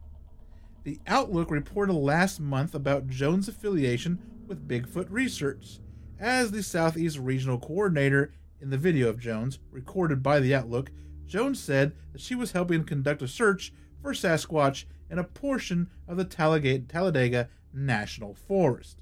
[0.85, 5.81] The Outlook reported last month about Jones' affiliation with Bigfoot Research.
[6.21, 10.91] As the Southeast Regional Coordinator in the video of Jones, recorded by the Outlook,
[11.27, 13.73] Jones said that she was helping conduct a search
[14.05, 19.01] for Sasquatch in a portion of the Talladega National Forest.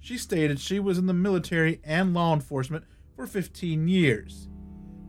[0.00, 2.84] She stated she was in the military and law enforcement
[3.14, 4.48] for 15 years.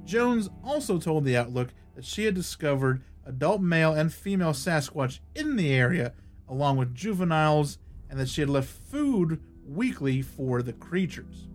[0.06, 5.56] Jones also told the Outlook that she had discovered adult male and female Sasquatch in
[5.56, 6.14] the area,
[6.48, 7.80] along with juveniles,
[8.12, 11.48] and that she had left food weekly for the creatures.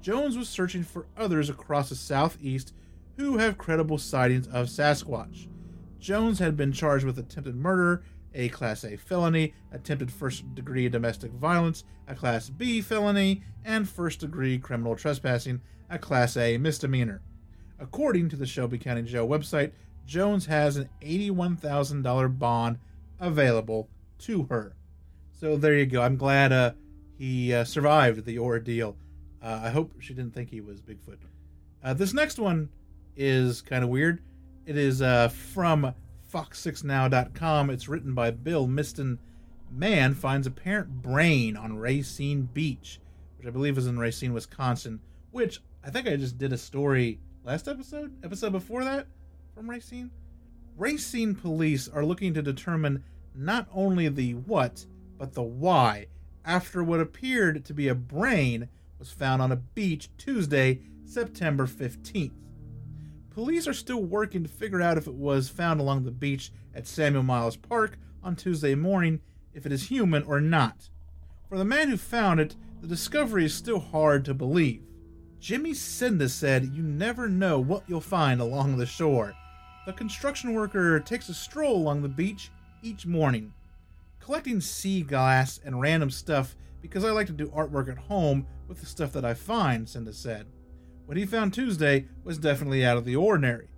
[0.00, 2.74] Jones was searching for others across the southeast
[3.16, 5.46] who have credible sightings of Sasquatch.
[6.04, 8.02] Jones had been charged with attempted murder,
[8.34, 14.20] a Class A felony, attempted first degree domestic violence, a Class B felony, and first
[14.20, 17.22] degree criminal trespassing, a Class A misdemeanor.
[17.80, 19.72] According to the Shelby County Jail website,
[20.04, 22.78] Jones has an $81,000 bond
[23.18, 23.88] available
[24.18, 24.76] to her.
[25.40, 26.02] So there you go.
[26.02, 26.72] I'm glad uh,
[27.16, 28.98] he uh, survived the ordeal.
[29.42, 31.16] Uh, I hope she didn't think he was Bigfoot.
[31.82, 32.68] Uh, this next one
[33.16, 34.22] is kind of weird.
[34.66, 35.94] It is uh, from
[36.32, 37.68] Fox6Now.com.
[37.68, 39.18] It's written by Bill Miston.
[39.70, 42.98] Man finds apparent brain on Racine Beach,
[43.36, 45.00] which I believe is in Racine, Wisconsin.
[45.32, 49.06] Which I think I just did a story last episode, episode before that,
[49.54, 50.10] from Racine.
[50.78, 53.04] Racine police are looking to determine
[53.34, 54.86] not only the what,
[55.18, 56.06] but the why
[56.44, 62.32] after what appeared to be a brain was found on a beach Tuesday, September 15th.
[63.34, 66.86] Police are still working to figure out if it was found along the beach at
[66.86, 69.20] Samuel Myers Park on Tuesday morning,
[69.52, 70.88] if it is human or not.
[71.48, 74.84] For the man who found it, the discovery is still hard to believe.
[75.40, 79.34] Jimmy Cinda said, You never know what you'll find along the shore.
[79.84, 83.52] The construction worker takes a stroll along the beach each morning,
[84.20, 88.78] collecting sea glass and random stuff because I like to do artwork at home with
[88.78, 90.46] the stuff that I find, Cinda said.
[91.06, 93.68] What he found Tuesday was definitely out of the ordinary.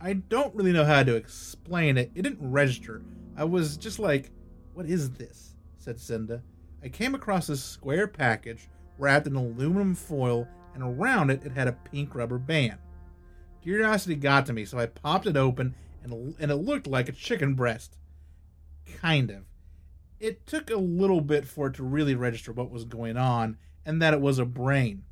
[0.00, 2.10] I don't really know how to explain it.
[2.14, 3.02] It didn't register.
[3.36, 4.30] I was just like,
[4.72, 5.56] What is this?
[5.78, 6.42] said Cinda.
[6.82, 8.68] I came across this square package
[8.98, 12.78] wrapped in aluminum foil, and around it it had a pink rubber band.
[13.62, 17.12] Curiosity got to me, so I popped it open, and, and it looked like a
[17.12, 17.96] chicken breast.
[19.00, 19.44] Kind of.
[20.18, 24.00] It took a little bit for it to really register what was going on, and
[24.00, 25.04] that it was a brain.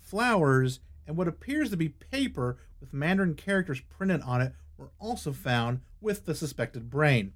[0.00, 0.80] Flowers
[1.12, 5.82] and what appears to be paper with Mandarin characters printed on it were also found
[6.00, 7.34] with the suspected brain.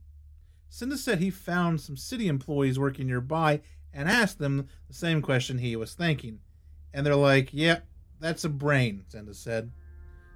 [0.71, 3.61] Cinda said he found some city employees working nearby
[3.93, 6.39] and asked them the same question he was thinking.
[6.95, 9.71] And they're like, Yep, yeah, that's a brain, Cinda said.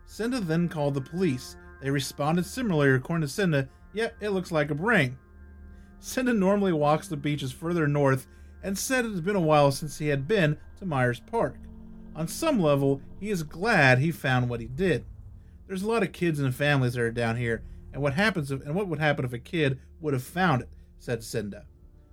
[0.05, 1.57] Cinda then called the police.
[1.81, 5.17] They responded similarly, according to Cinda, Yep, yeah, it looks like a brain.
[5.99, 8.27] Cinda normally walks the beaches further north
[8.63, 11.57] and said it has been a while since he had been to Myers Park.
[12.21, 15.07] On some level, he is glad he found what he did.
[15.67, 17.63] There's a lot of kids and families that are down here,
[17.95, 20.69] and what happens if, and what would happen if a kid would have found it,
[20.99, 21.65] said Cinda.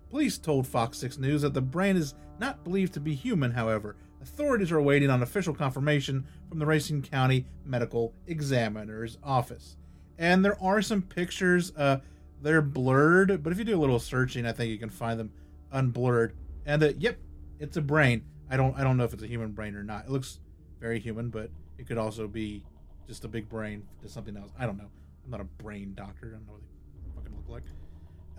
[0.09, 3.97] Police told Fox 6 News that the brain is not believed to be human, however.
[4.21, 9.75] Authorities are waiting on official confirmation from the Racine County Medical Examiner's Office.
[10.17, 11.97] And there are some pictures, uh,
[12.41, 15.33] they're blurred, but if you do a little searching, I think you can find them
[15.73, 16.31] unblurred.
[16.65, 17.17] And uh, yep,
[17.59, 18.23] it's a brain.
[18.49, 20.05] I don't I don't know if it's a human brain or not.
[20.05, 20.39] It looks
[20.79, 22.63] very human, but it could also be
[23.07, 24.51] just a big brain to something else.
[24.57, 24.89] I don't know.
[25.25, 26.27] I'm not a brain doctor.
[26.27, 27.63] I don't know what they fucking look like.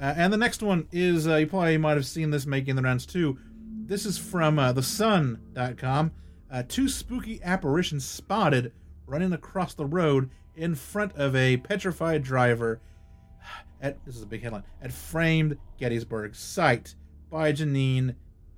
[0.00, 2.82] Uh, and the next one is uh, you probably might have seen this making the
[2.82, 3.38] rounds too.
[3.86, 6.12] This is from uh, thesun.com.
[6.50, 8.72] Uh, two spooky apparitions spotted
[9.06, 12.80] running across the road in front of a petrified driver
[13.80, 16.94] at this is a big headline at framed Gettysburg site
[17.30, 18.14] by Janine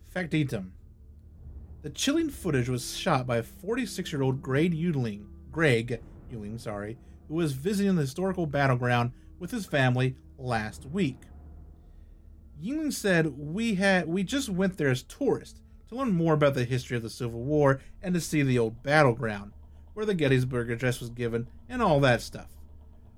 [0.08, 0.72] Factitum.
[1.82, 6.98] The chilling footage was shot by a 46 year old Greg Euling, Greg Euling, sorry,
[7.26, 11.22] who was visiting the historical battleground with his family last week.
[12.60, 16.66] Euling said, "We had we just went there as tourists to learn more about the
[16.66, 19.52] history of the Civil War and to see the old battleground,
[19.94, 22.58] where the Gettysburg Address was given, and all that stuff.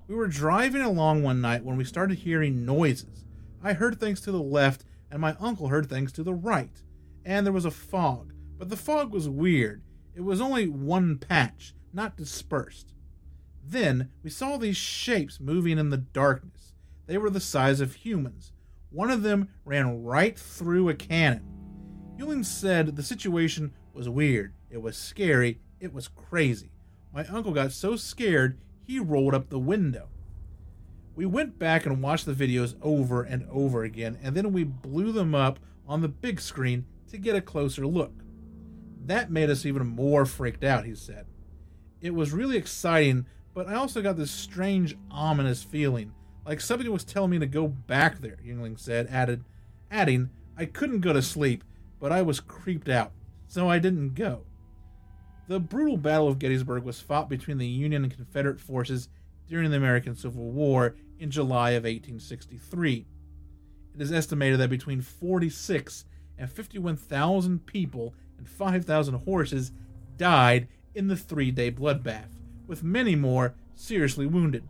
[0.07, 3.25] We were driving along one night when we started hearing noises.
[3.61, 6.81] I heard things to the left, and my uncle heard things to the right,
[7.25, 8.33] and there was a fog
[8.63, 9.81] but the fog was weird.
[10.15, 12.93] It was only one patch, not dispersed.
[13.61, 16.71] Then we saw these shapes moving in the darkness.
[17.05, 18.53] They were the size of humans.
[18.89, 21.43] One of them ran right through a cannon.
[22.17, 24.53] Ewing said the situation was weird.
[24.69, 25.59] It was scary.
[25.81, 26.71] It was crazy.
[27.13, 30.07] My uncle got so scared he rolled up the window.
[31.17, 35.11] We went back and watched the videos over and over again, and then we blew
[35.11, 38.23] them up on the big screen to get a closer look.
[39.05, 41.25] That made us even more freaked out, he said.
[42.01, 46.13] It was really exciting, but I also got this strange, ominous feeling,
[46.45, 49.43] like somebody was telling me to go back there, Yingling said, added,
[49.89, 51.63] adding, I couldn't go to sleep,
[51.99, 53.11] but I was creeped out,
[53.47, 54.43] so I didn't go.
[55.47, 59.09] The brutal Battle of Gettysburg was fought between the Union and Confederate forces
[59.47, 63.05] during the American Civil War in July of 1863.
[63.95, 66.05] It is estimated that between 46
[66.37, 69.71] and 51,000 people and 5,000 horses
[70.17, 72.37] died in the three day bloodbath,
[72.67, 74.67] with many more seriously wounded.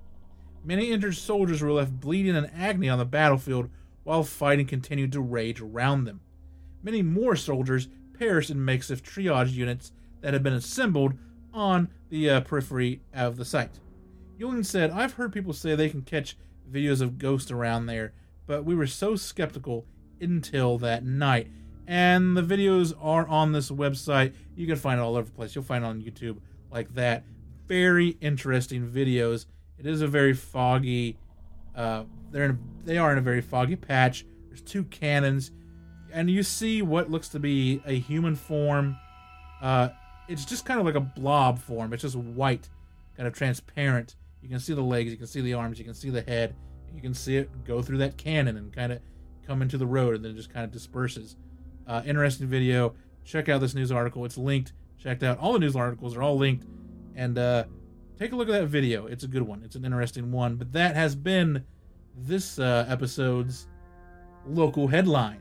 [0.64, 3.70] Many injured soldiers were left bleeding in agony on the battlefield
[4.04, 6.22] while fighting continued to rage around them.
[6.84, 11.14] Many more soldiers perished in makeshift triage units that had been assembled
[11.52, 13.80] on the uh, periphery of the site.
[14.38, 16.38] Ewing said, I've heard people say they can catch
[16.72, 18.14] videos of ghosts around there,
[18.46, 19.86] but we were so skeptical
[20.22, 21.48] until that night.
[21.88, 24.34] And the videos are on this website.
[24.56, 25.54] You can find it all over the place.
[25.54, 26.38] You'll find it on YouTube
[26.72, 27.24] like that.
[27.68, 29.46] Very interesting videos.
[29.78, 31.18] It is a very foggy.
[31.76, 34.26] Uh, they're in, they are in a very foggy patch.
[34.48, 35.52] There's two cannons,
[36.12, 38.96] and you see what looks to be a human form.
[39.62, 39.90] Uh,
[40.28, 41.92] it's just kind of like a blob form.
[41.92, 42.70] It's just white,
[43.18, 44.16] kind of transparent.
[44.42, 46.56] You can see the legs, you can see the arms, you can see the head.
[46.94, 49.00] You can see it go through that cannon and kind of
[49.48, 51.36] come into the road, and then it just kind of disperses.
[51.88, 52.94] Uh, interesting video.
[53.26, 54.26] Check out this news article.
[54.26, 54.74] It's linked.
[54.98, 55.38] Checked out.
[55.40, 56.66] All the news articles are all linked.
[57.16, 57.66] And uh,
[58.18, 59.06] take a look at that video.
[59.06, 59.62] It's a good one.
[59.64, 60.56] It's an interesting one.
[60.56, 61.66] But that has been
[62.16, 63.68] this uh, episode's
[64.46, 65.40] local headlines.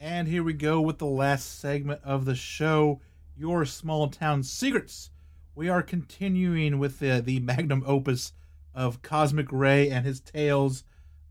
[0.00, 3.00] And here we go with the last segment of the show
[3.36, 5.10] Your Small Town Secrets.
[5.58, 8.32] We are continuing with the, the magnum opus
[8.76, 10.84] of Cosmic Ray and his tales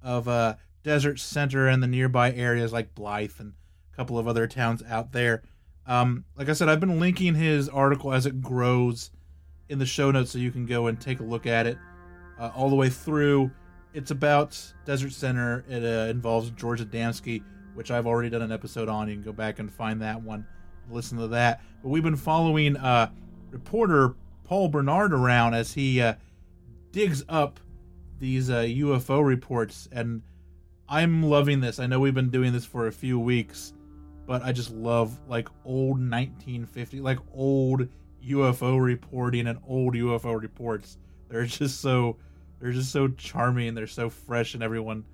[0.04, 3.54] of uh, Desert Center and the nearby areas like Blythe and
[3.94, 5.44] a couple of other towns out there.
[5.86, 9.12] Um, like I said, I've been linking his article as it grows
[9.70, 11.78] in the show notes so you can go and take a look at it
[12.38, 13.50] uh, all the way through.
[13.94, 15.64] It's about Desert Center.
[15.70, 17.42] It uh, involves George Adamski,
[17.76, 19.08] which I've already done an episode on.
[19.08, 20.46] You can go back and find that one,
[20.92, 21.62] listen to that.
[21.82, 23.10] But we've been following uh,
[23.52, 26.16] reporter Paul Bernard around as he uh,
[26.91, 27.60] digs up
[28.20, 30.22] these uh, UFO reports, and
[30.89, 31.80] I'm loving this.
[31.80, 33.74] I know we've been doing this for a few weeks,
[34.26, 37.88] but I just love like old 1950, like old
[38.26, 40.98] UFO reporting and old UFO reports.
[41.30, 42.18] They're just so
[42.60, 43.76] they're just so charming.
[43.76, 45.06] They're so fresh, and everyone,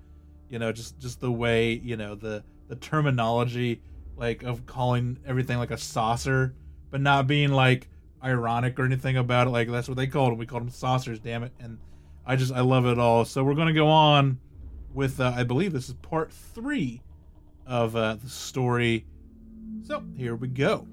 [0.48, 3.82] you know, just just the way you know the the terminology
[4.16, 6.54] like of calling everything like a saucer,
[6.90, 7.88] but not being like
[8.24, 9.50] ironic or anything about it.
[9.50, 10.38] Like that's what they called them.
[10.38, 11.52] We called them saucers, damn it.
[11.60, 11.78] And
[12.26, 13.24] I just I love it all.
[13.24, 14.38] So we're gonna go on
[14.92, 17.02] with uh, I believe this is part three
[17.66, 19.06] of uh, the story.
[19.82, 20.86] So here we go.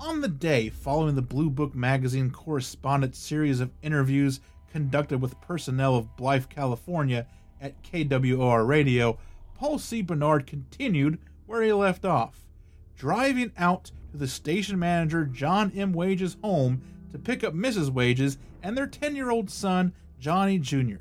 [0.00, 4.40] On the day following the Blue Book magazine correspondent series of interviews
[4.70, 7.26] conducted with personnel of Blythe, California
[7.60, 9.18] at KWOR Radio,
[9.54, 10.02] Paul C.
[10.02, 12.46] Bernard continued where he left off,
[12.94, 15.92] driving out to the station manager John M.
[15.92, 16.82] Wage's home
[17.12, 17.90] to pick up Mrs.
[17.90, 20.96] Wages and their 10 year old son, Johnny Jr.,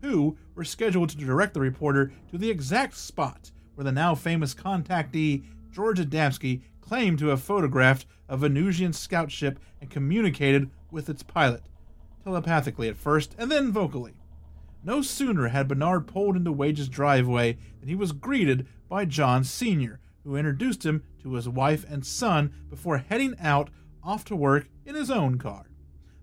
[0.00, 4.54] who were scheduled to direct the reporter to the exact spot where the now famous
[4.54, 11.22] contactee George Adamski claimed to have photographed a Venusian scout ship and communicated with its
[11.22, 11.62] pilot,
[12.24, 14.14] telepathically at first and then vocally.
[14.84, 20.00] No sooner had Bernard pulled into Wage's driveway than he was greeted by John Sr.,
[20.24, 23.70] who introduced him to his wife and son before heading out
[24.02, 25.66] off to work in his own car.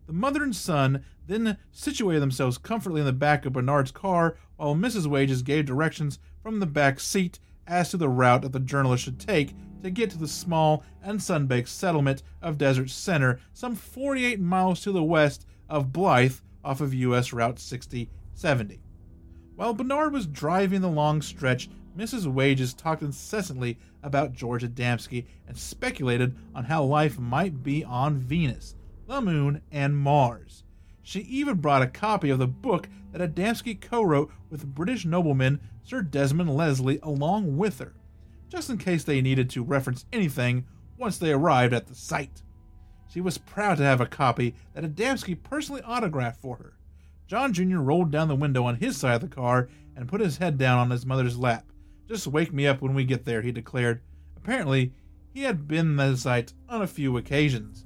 [0.08, 4.76] The mother and son then situated themselves comfortably in the back of Bernard's car while
[4.76, 5.06] Mrs.
[5.06, 9.20] Wages gave directions from the back seat as to the route that the journalist should
[9.20, 14.82] take to get to the small and sun-baked settlement of Desert Center, some 48 miles
[14.82, 18.82] to the west of Blythe off of US Route 6070.
[19.56, 21.70] While Bernard was driving the long stretch,
[22.00, 22.28] Mrs.
[22.28, 28.76] Wages talked incessantly about George Adamski and speculated on how life might be on Venus,
[29.06, 30.64] the Moon, and Mars.
[31.04, 35.60] She even brought a copy of the book that Adamski co wrote with British nobleman
[35.84, 37.95] Sir Desmond Leslie along with her,
[38.47, 40.66] just in case they needed to reference anything
[40.97, 42.43] once they arrived at the site.
[43.10, 46.78] She was proud to have a copy that Adamski personally autographed for her.
[47.28, 47.80] John Jr.
[47.80, 50.80] rolled down the window on his side of the car and put his head down
[50.80, 51.66] on his mother's lap.
[52.10, 54.01] Just wake me up when we get there, he declared.
[54.36, 54.93] Apparently,
[55.32, 57.86] he had been the site on a few occasions.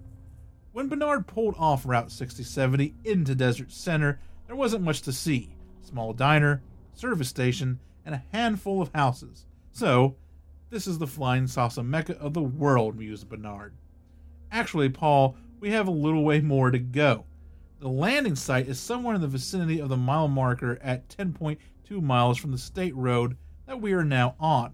[0.72, 5.58] When Bernard pulled off Route 6070 into Desert Center, there wasn't much to see.
[5.82, 6.64] Small diner,
[6.94, 9.46] service station, and a handful of houses.
[9.74, 10.16] So,
[10.70, 13.74] this is the flying saucer mecca of the world, mused Bernard.
[14.54, 17.26] Actually, Paul, we have a little way more to go.
[17.82, 22.38] The landing site is somewhere in the vicinity of the mile marker at 10.2 miles
[22.38, 23.36] from the state road
[23.66, 24.74] that we are now on.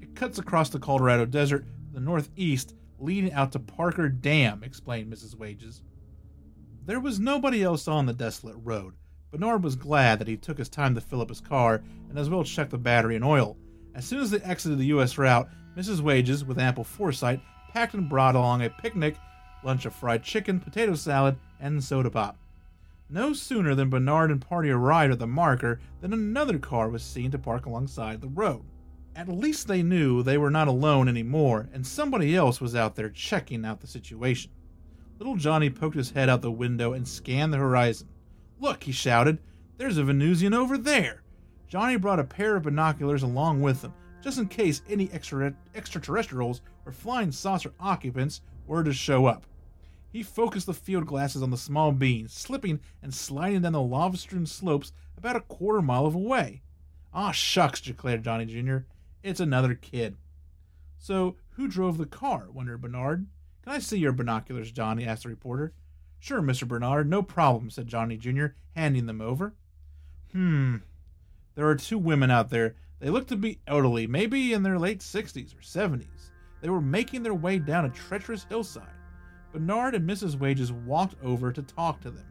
[0.00, 5.12] It cuts across the Colorado Desert to the northeast, leading out to Parker Dam, explained
[5.12, 5.34] Mrs.
[5.34, 5.82] Wages.
[6.84, 8.94] There was nobody else on the desolate road.
[9.30, 12.30] Bernard was glad that he took his time to fill up his car and as
[12.30, 13.56] well check the battery and oil.
[13.94, 15.18] As soon as they exited the U.S.
[15.18, 16.00] route, Mrs.
[16.00, 17.40] Wages, with ample foresight,
[17.72, 19.16] packed and brought along a picnic,
[19.64, 22.38] lunch of fried chicken, potato salad, and soda pop.
[23.08, 27.30] No sooner than Bernard and party arrived at the marker than another car was seen
[27.30, 28.64] to park alongside the road.
[29.14, 33.08] At least they knew they were not alone anymore, and somebody else was out there
[33.08, 34.50] checking out the situation.
[35.18, 38.08] Little Johnny poked his head out the window and scanned the horizon.
[38.58, 39.38] Look, he shouted,
[39.78, 41.22] there's a Venusian over there.
[41.68, 46.60] Johnny brought a pair of binoculars along with him, just in case any extra- extraterrestrials
[46.84, 49.46] or flying saucer occupants were to show up.
[50.16, 54.16] He focused the field glasses on the small being, slipping and sliding down the lava
[54.16, 56.62] strewn slopes about a quarter mile away.
[57.12, 58.78] Ah, shucks, declared Johnny Jr.
[59.22, 60.16] It's another kid.
[60.96, 62.46] So, who drove the car?
[62.50, 63.26] wondered Bernard.
[63.62, 65.04] Can I see your binoculars, Johnny?
[65.04, 65.74] asked the reporter.
[66.18, 66.66] Sure, Mr.
[66.66, 69.52] Bernard, no problem, said Johnny Jr., handing them over.
[70.32, 70.76] Hmm.
[71.56, 72.74] There are two women out there.
[73.00, 76.30] They look to be elderly, maybe in their late 60s or 70s.
[76.62, 78.96] They were making their way down a treacherous hillside.
[79.56, 80.38] Bernard and Mrs.
[80.38, 82.26] Wages walked over to talk to them.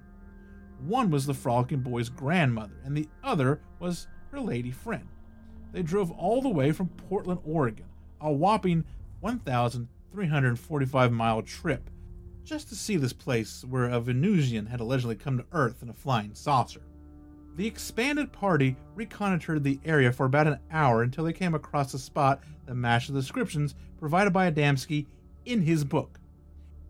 [0.86, 5.08] One was the frolicking boy's grandmother, and the other was her lady friend.
[5.72, 7.88] They drove all the way from Portland, Oregon,
[8.22, 8.86] a whopping
[9.22, 11.90] 1,345 mile trip,
[12.44, 15.94] just to see this place where a Venusian had allegedly come to Earth in a
[15.94, 16.84] flying saucer.
[17.56, 21.98] The expanded party reconnoitered the area for about an hour until they came across a
[21.98, 25.08] spot that matched the descriptions provided by Adamski
[25.46, 26.20] in his book.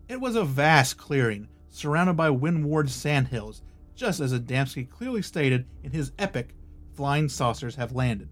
[0.08, 3.62] It was a vast clearing, surrounded by windward sandhills,
[3.96, 6.54] just as Adamski clearly stated in his epic
[6.92, 8.28] Flying Saucers Have Landed.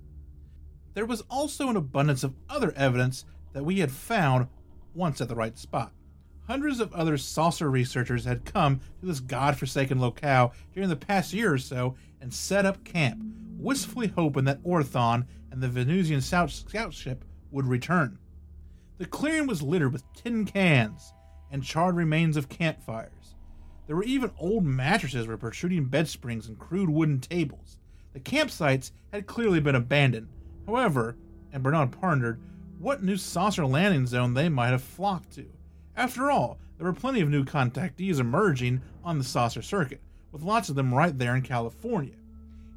[0.94, 4.46] There was also an abundance of other evidence that we had found
[4.94, 5.92] once at the right spot.
[6.46, 11.52] Hundreds of other saucer researchers had come to this god-forsaken locale during the past year
[11.52, 13.20] or so and set up camp,
[13.56, 18.18] wistfully hoping that Orthon and the Venusian scout ship would return.
[18.98, 21.12] The clearing was littered with tin cans,
[21.54, 23.36] and charred remains of campfires.
[23.86, 27.78] There were even old mattresses with protruding bed springs and crude wooden tables.
[28.12, 30.26] The campsites had clearly been abandoned.
[30.66, 31.16] However,
[31.52, 32.40] and Bernard pondered
[32.80, 35.46] what new saucer landing zone they might have flocked to.
[35.94, 40.00] After all, there were plenty of new contactees emerging on the saucer circuit,
[40.32, 42.16] with lots of them right there in California.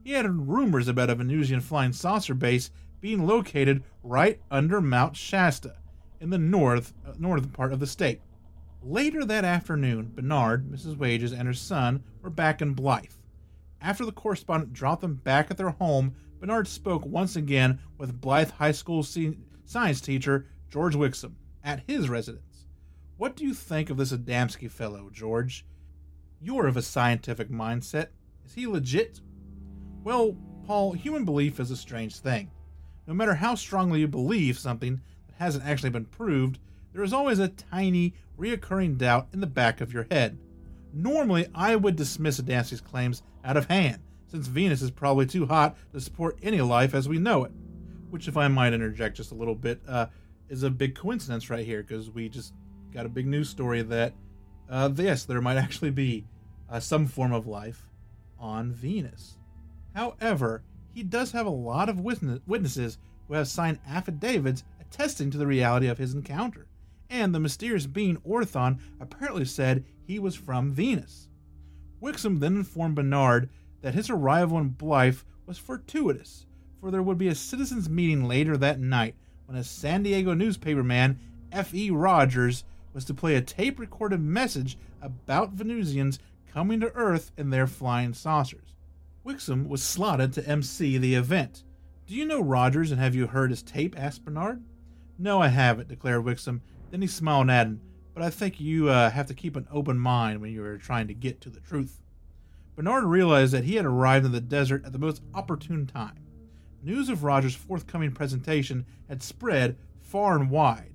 [0.03, 2.69] He had heard rumors about a Venusian flying saucer base
[3.01, 5.77] being located right under Mount Shasta
[6.21, 8.21] in the north uh, northern part of the state.
[8.83, 10.97] Later that afternoon, Bernard, Mrs.
[10.97, 13.11] Wages, and her son were back in Blythe.
[13.81, 18.51] After the correspondent dropped them back at their home, Bernard spoke once again with Blythe
[18.51, 22.65] High School science teacher George Wixom at his residence.
[23.17, 25.65] What do you think of this Adamski fellow, George?
[26.39, 28.07] You're of a scientific mindset.
[28.45, 29.21] Is he legit?
[30.03, 32.51] Well, Paul, human belief is a strange thing.
[33.07, 36.59] No matter how strongly you believe something that hasn't actually been proved,
[36.93, 40.37] there is always a tiny, reoccurring doubt in the back of your head.
[40.93, 45.77] Normally, I would dismiss Adamski's claims out of hand, since Venus is probably too hot
[45.93, 47.51] to support any life as we know it.
[48.09, 50.07] Which, if I might interject just a little bit, uh,
[50.49, 52.53] is a big coincidence right here, because we just
[52.93, 54.13] got a big news story that,
[54.69, 56.25] uh, yes, there might actually be
[56.69, 57.89] uh, some form of life
[58.39, 59.37] on Venus.
[59.93, 60.63] However,
[60.93, 65.87] he does have a lot of witnesses who have signed affidavits attesting to the reality
[65.87, 66.67] of his encounter
[67.09, 71.29] and the mysterious being Orthon apparently said he was from Venus.
[72.01, 73.49] Wixom then informed Bernard
[73.81, 76.45] that his arrival in Blythe was fortuitous,
[76.79, 81.17] for there would be a citizens' meeting later that night when a San Diego newspaperman,
[81.51, 81.89] F.E.
[81.89, 86.19] Rogers, was to play a tape recorded message about Venusians
[86.51, 88.75] coming to Earth in their flying saucers.
[89.25, 91.63] Wixom was slotted to MC the event.
[92.05, 93.95] Do you know Rogers and have you heard his tape?
[93.97, 94.63] asked Bernard.
[95.19, 96.61] No, I haven't, declared Wixom,
[96.91, 97.81] then he smiled at him,
[98.13, 101.07] but I think you uh, have to keep an open mind when you are trying
[101.07, 102.01] to get to the truth.
[102.75, 106.19] Bernard realized that he had arrived in the desert at the most opportune time.
[106.83, 110.93] News of Roger's forthcoming presentation had spread far and wide.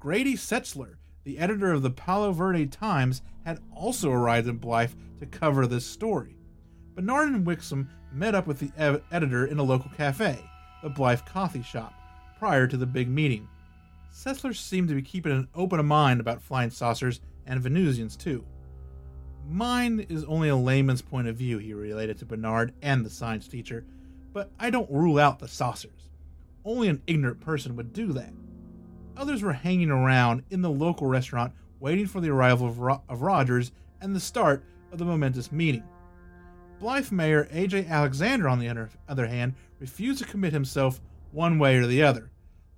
[0.00, 5.26] Grady Setzler, the editor of the Palo Verde Times, had also arrived in Blythe to
[5.26, 6.36] cover this story.
[6.94, 10.38] Bernard and Wixom met up with the ed- editor in a local cafe,
[10.82, 11.94] the Blythe Coffee Shop,
[12.38, 13.48] prior to the big meeting.
[14.12, 18.44] Setzler seemed to be keeping an open mind about flying saucers and Venusians too.
[19.48, 23.48] Mine is only a layman's point of view, he related to Bernard and the science
[23.48, 23.84] teacher,
[24.32, 26.10] but I don't rule out the saucers.
[26.64, 28.32] Only an ignorant person would do that.
[29.16, 33.22] Others were hanging around in the local restaurant waiting for the arrival of, Ro- of
[33.22, 35.84] Rogers and the start of the momentous meeting.
[36.78, 37.86] Blythe Mayor A.J.
[37.86, 41.00] Alexander, on the other hand, refused to commit himself
[41.30, 42.31] one way or the other.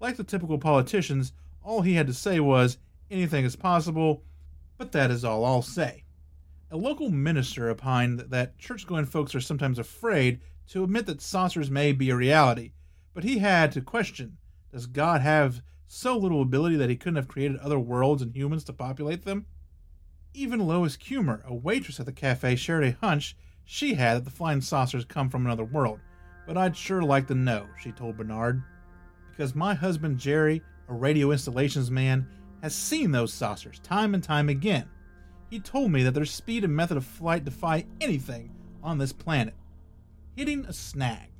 [0.05, 1.33] Like the typical politicians,
[1.63, 2.77] all he had to say was,
[3.11, 4.23] anything is possible,
[4.77, 6.05] but that is all I'll say.
[6.71, 11.71] A local minister opined that church going folks are sometimes afraid to admit that saucers
[11.71, 12.73] may be a reality,
[13.15, 14.37] but he had to question
[14.71, 18.65] does God have so little ability that he couldn't have created other worlds and humans
[18.65, 19.47] to populate them?
[20.35, 24.31] Even Lois Kummer, a waitress at the cafe, shared a hunch she had that the
[24.31, 26.01] flying saucers come from another world,
[26.47, 28.63] but I'd sure like to know, she told Bernard.
[29.37, 32.29] Because my husband Jerry, a radio installations man,
[32.63, 34.89] has seen those saucers time and time again.
[35.51, 39.55] He told me that their speed and method of flight defy anything on this planet.
[40.37, 41.31] Hitting a snag.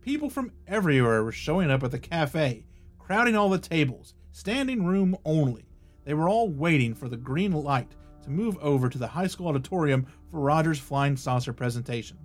[0.00, 2.64] People from everywhere were showing up at the cafe,
[2.98, 5.64] crowding all the tables, standing room only.
[6.04, 9.46] They were all waiting for the green light to move over to the high school
[9.46, 12.18] auditorium for Rogers' flying saucer presentation.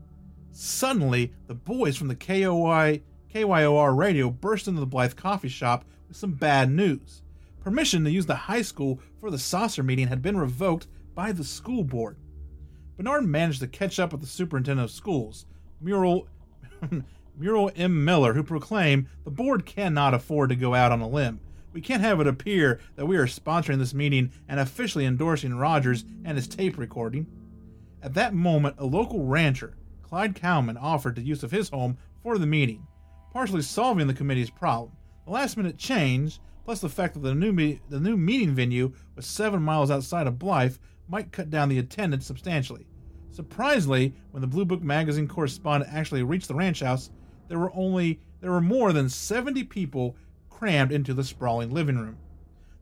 [0.51, 3.01] Suddenly, the boys from the KOI,
[3.33, 7.23] KYOR radio burst into the Blythe coffee shop with some bad news.
[7.61, 11.43] Permission to use the high school for the saucer meeting had been revoked by the
[11.43, 12.17] school board.
[12.95, 15.47] Bernard managed to catch up with the superintendent of schools,
[15.81, 16.27] Mural,
[17.37, 18.05] Muriel M.
[18.05, 21.39] Miller, who proclaimed the board cannot afford to go out on a limb.
[21.71, 26.05] We can't have it appear that we are sponsoring this meeting and officially endorsing Rogers
[26.23, 27.25] and his tape recording.
[28.03, 32.37] At that moment, a local rancher, Clyde Cowman, offered the use of his home for
[32.37, 32.85] the meeting,
[33.33, 34.91] partially solving the committee's problem.
[35.25, 38.93] The last minute change, plus the fact that the new, me- the new meeting venue
[39.15, 40.77] was seven miles outside of Blythe,
[41.07, 42.85] might cut down the attendance substantially.
[43.31, 47.09] Surprisingly, when the Blue Book magazine correspondent actually reached the ranch house,
[47.47, 50.15] there were only there were more than 70 people
[50.49, 52.17] crammed into the sprawling living room.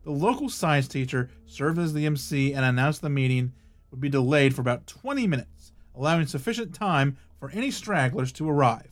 [0.04, 3.52] The local science teacher served as the MC and announced the meeting
[3.90, 8.91] would be delayed for about 20 minutes, allowing sufficient time for any stragglers to arrive.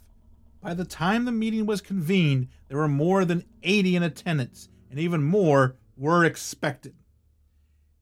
[0.61, 4.99] By the time the meeting was convened, there were more than 80 in attendance, and
[4.99, 6.95] even more were expected.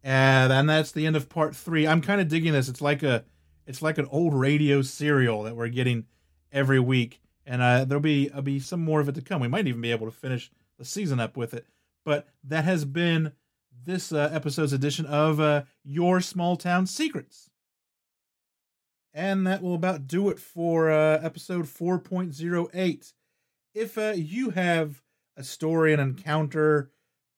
[0.03, 1.87] And, and that's the end of part three.
[1.87, 2.69] I'm kind of digging this.
[2.69, 3.25] It's like a
[3.67, 6.07] it's like an old radio serial that we're getting
[6.51, 9.41] every week, and uh, there'll be there'll be some more of it to come.
[9.41, 11.67] We might even be able to finish the season up with it.
[12.05, 13.33] But that has been
[13.85, 17.51] this uh, episode's edition of uh, Your Small Town Secrets.
[19.15, 23.13] And that will about do it for uh, episode 4.08.
[23.75, 25.03] If uh, you have
[25.37, 26.91] a story, an encounter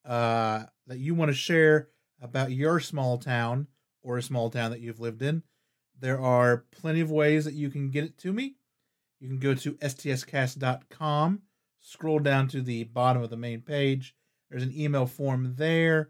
[0.05, 1.89] uh, that you want to share
[2.21, 3.67] about your small town
[4.03, 5.43] or a small town that you've lived in,
[5.99, 8.55] there are plenty of ways that you can get it to me.
[9.19, 11.41] You can go to stscast.com,
[11.79, 14.15] scroll down to the bottom of the main page.
[14.49, 16.09] There's an email form there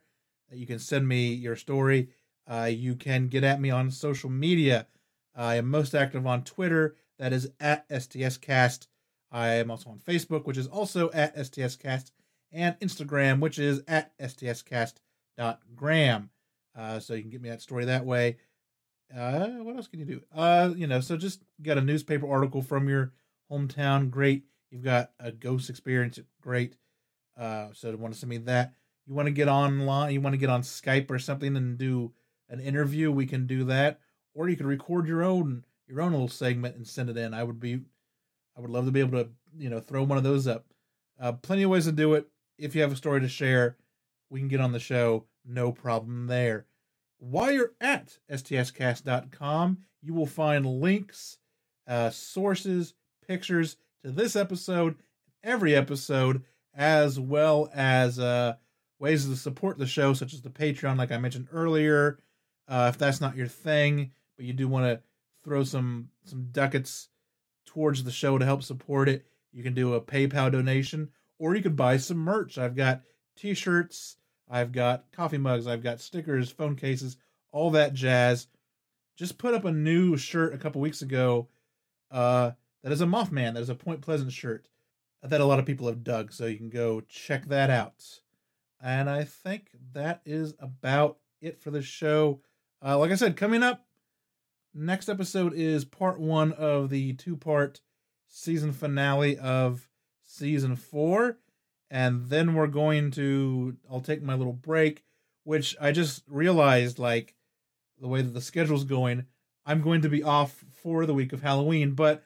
[0.50, 2.10] that you can send me your story.
[2.50, 4.88] Uh, you can get at me on social media.
[5.36, 6.96] I am most active on Twitter.
[7.20, 8.88] That is at STScast.
[9.32, 12.12] I am also on Facebook, which is also at STScast,
[12.52, 16.30] and Instagram, which is at STScast.gram.
[16.78, 18.38] Uh, so you can get me that story that way.
[19.16, 20.22] Uh, what else can you do?
[20.34, 23.12] Uh, you know, so just got a newspaper article from your
[23.52, 24.46] hometown, great.
[24.70, 26.78] You've got a ghost experience, great.
[27.38, 28.74] Uh, so want to send me that.
[29.06, 32.14] You want to get online, you want to get on Skype or something and do
[32.50, 34.00] an interview, we can do that.
[34.34, 37.34] Or you could record your own your own little segment and send it in.
[37.34, 37.82] I would be,
[38.58, 40.66] I would love to be able to, you know, throw one of those up.
[41.20, 42.28] Uh, plenty of ways to do it.
[42.58, 43.78] If you have a story to share,
[44.30, 45.26] we can get on the show.
[45.46, 46.66] No problem there.
[47.20, 51.38] While you're at stscast.com, you will find links,
[51.88, 52.94] uh, sources,
[53.28, 54.96] pictures to this episode,
[55.44, 58.56] every episode, as well as uh,
[58.98, 62.18] ways to support the show, such as the Patreon, like I mentioned earlier.
[62.68, 65.02] Uh, if that's not your thing, but you do want to
[65.44, 67.10] throw some some ducats
[67.66, 71.10] towards the show to help support it, you can do a PayPal donation,
[71.40, 72.58] or you could buy some merch.
[72.58, 73.02] I've got
[73.38, 74.18] T-shirts,
[74.50, 77.18] I've got coffee mugs, I've got stickers, phone cases,
[77.52, 78.48] all that jazz.
[79.18, 81.48] Just put up a new shirt a couple weeks ago.
[82.10, 82.52] Uh,
[82.84, 83.54] that is a Mothman.
[83.54, 84.68] That is a Point Pleasant shirt
[85.24, 86.34] that a lot of people have dug.
[86.34, 88.04] So you can go check that out.
[88.82, 92.42] And I think that is about it for the show.
[92.84, 93.86] Uh, like I said, coming up
[94.74, 97.82] next episode is part one of the two part
[98.28, 99.90] season finale of
[100.24, 101.38] season four.
[101.90, 105.04] And then we're going to, I'll take my little break.
[105.44, 107.36] which I just realized like
[108.00, 109.26] the way that the schedule's going,
[109.66, 112.24] I'm going to be off for the week of Halloween, but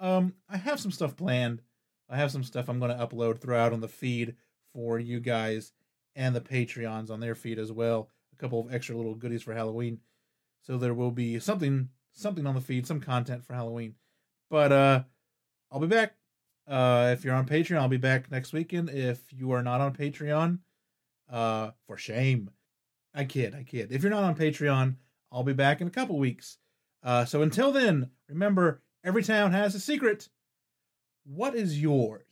[0.00, 1.62] um I have some stuff planned.
[2.08, 4.36] I have some stuff I'm going to upload throughout on the feed
[4.72, 5.72] for you guys
[6.14, 8.08] and the Patreons on their feed as well.
[8.32, 10.00] A couple of extra little goodies for Halloween.
[10.62, 13.94] So there will be something something on the feed, some content for Halloween.
[14.50, 15.02] But uh
[15.70, 16.14] I'll be back.
[16.66, 18.90] Uh if you're on Patreon, I'll be back next weekend.
[18.90, 20.58] If you are not on Patreon,
[21.30, 22.50] uh for shame.
[23.14, 23.92] I kid, I kid.
[23.92, 24.96] If you're not on Patreon,
[25.30, 26.58] I'll be back in a couple weeks.
[27.02, 30.28] Uh so until then, remember every town has a secret.
[31.24, 32.31] What is yours?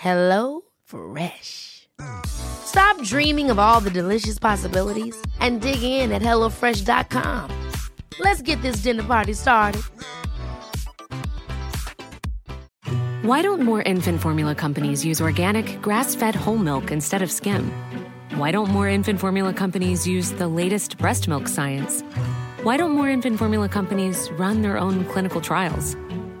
[0.00, 1.86] Hello Fresh.
[2.24, 7.50] Stop dreaming of all the delicious possibilities and dig in at HelloFresh.com.
[8.18, 9.82] Let's get this dinner party started.
[13.20, 17.70] Why don't more infant formula companies use organic, grass fed whole milk instead of skim?
[18.36, 22.00] Why don't more infant formula companies use the latest breast milk science?
[22.62, 25.94] Why don't more infant formula companies run their own clinical trials?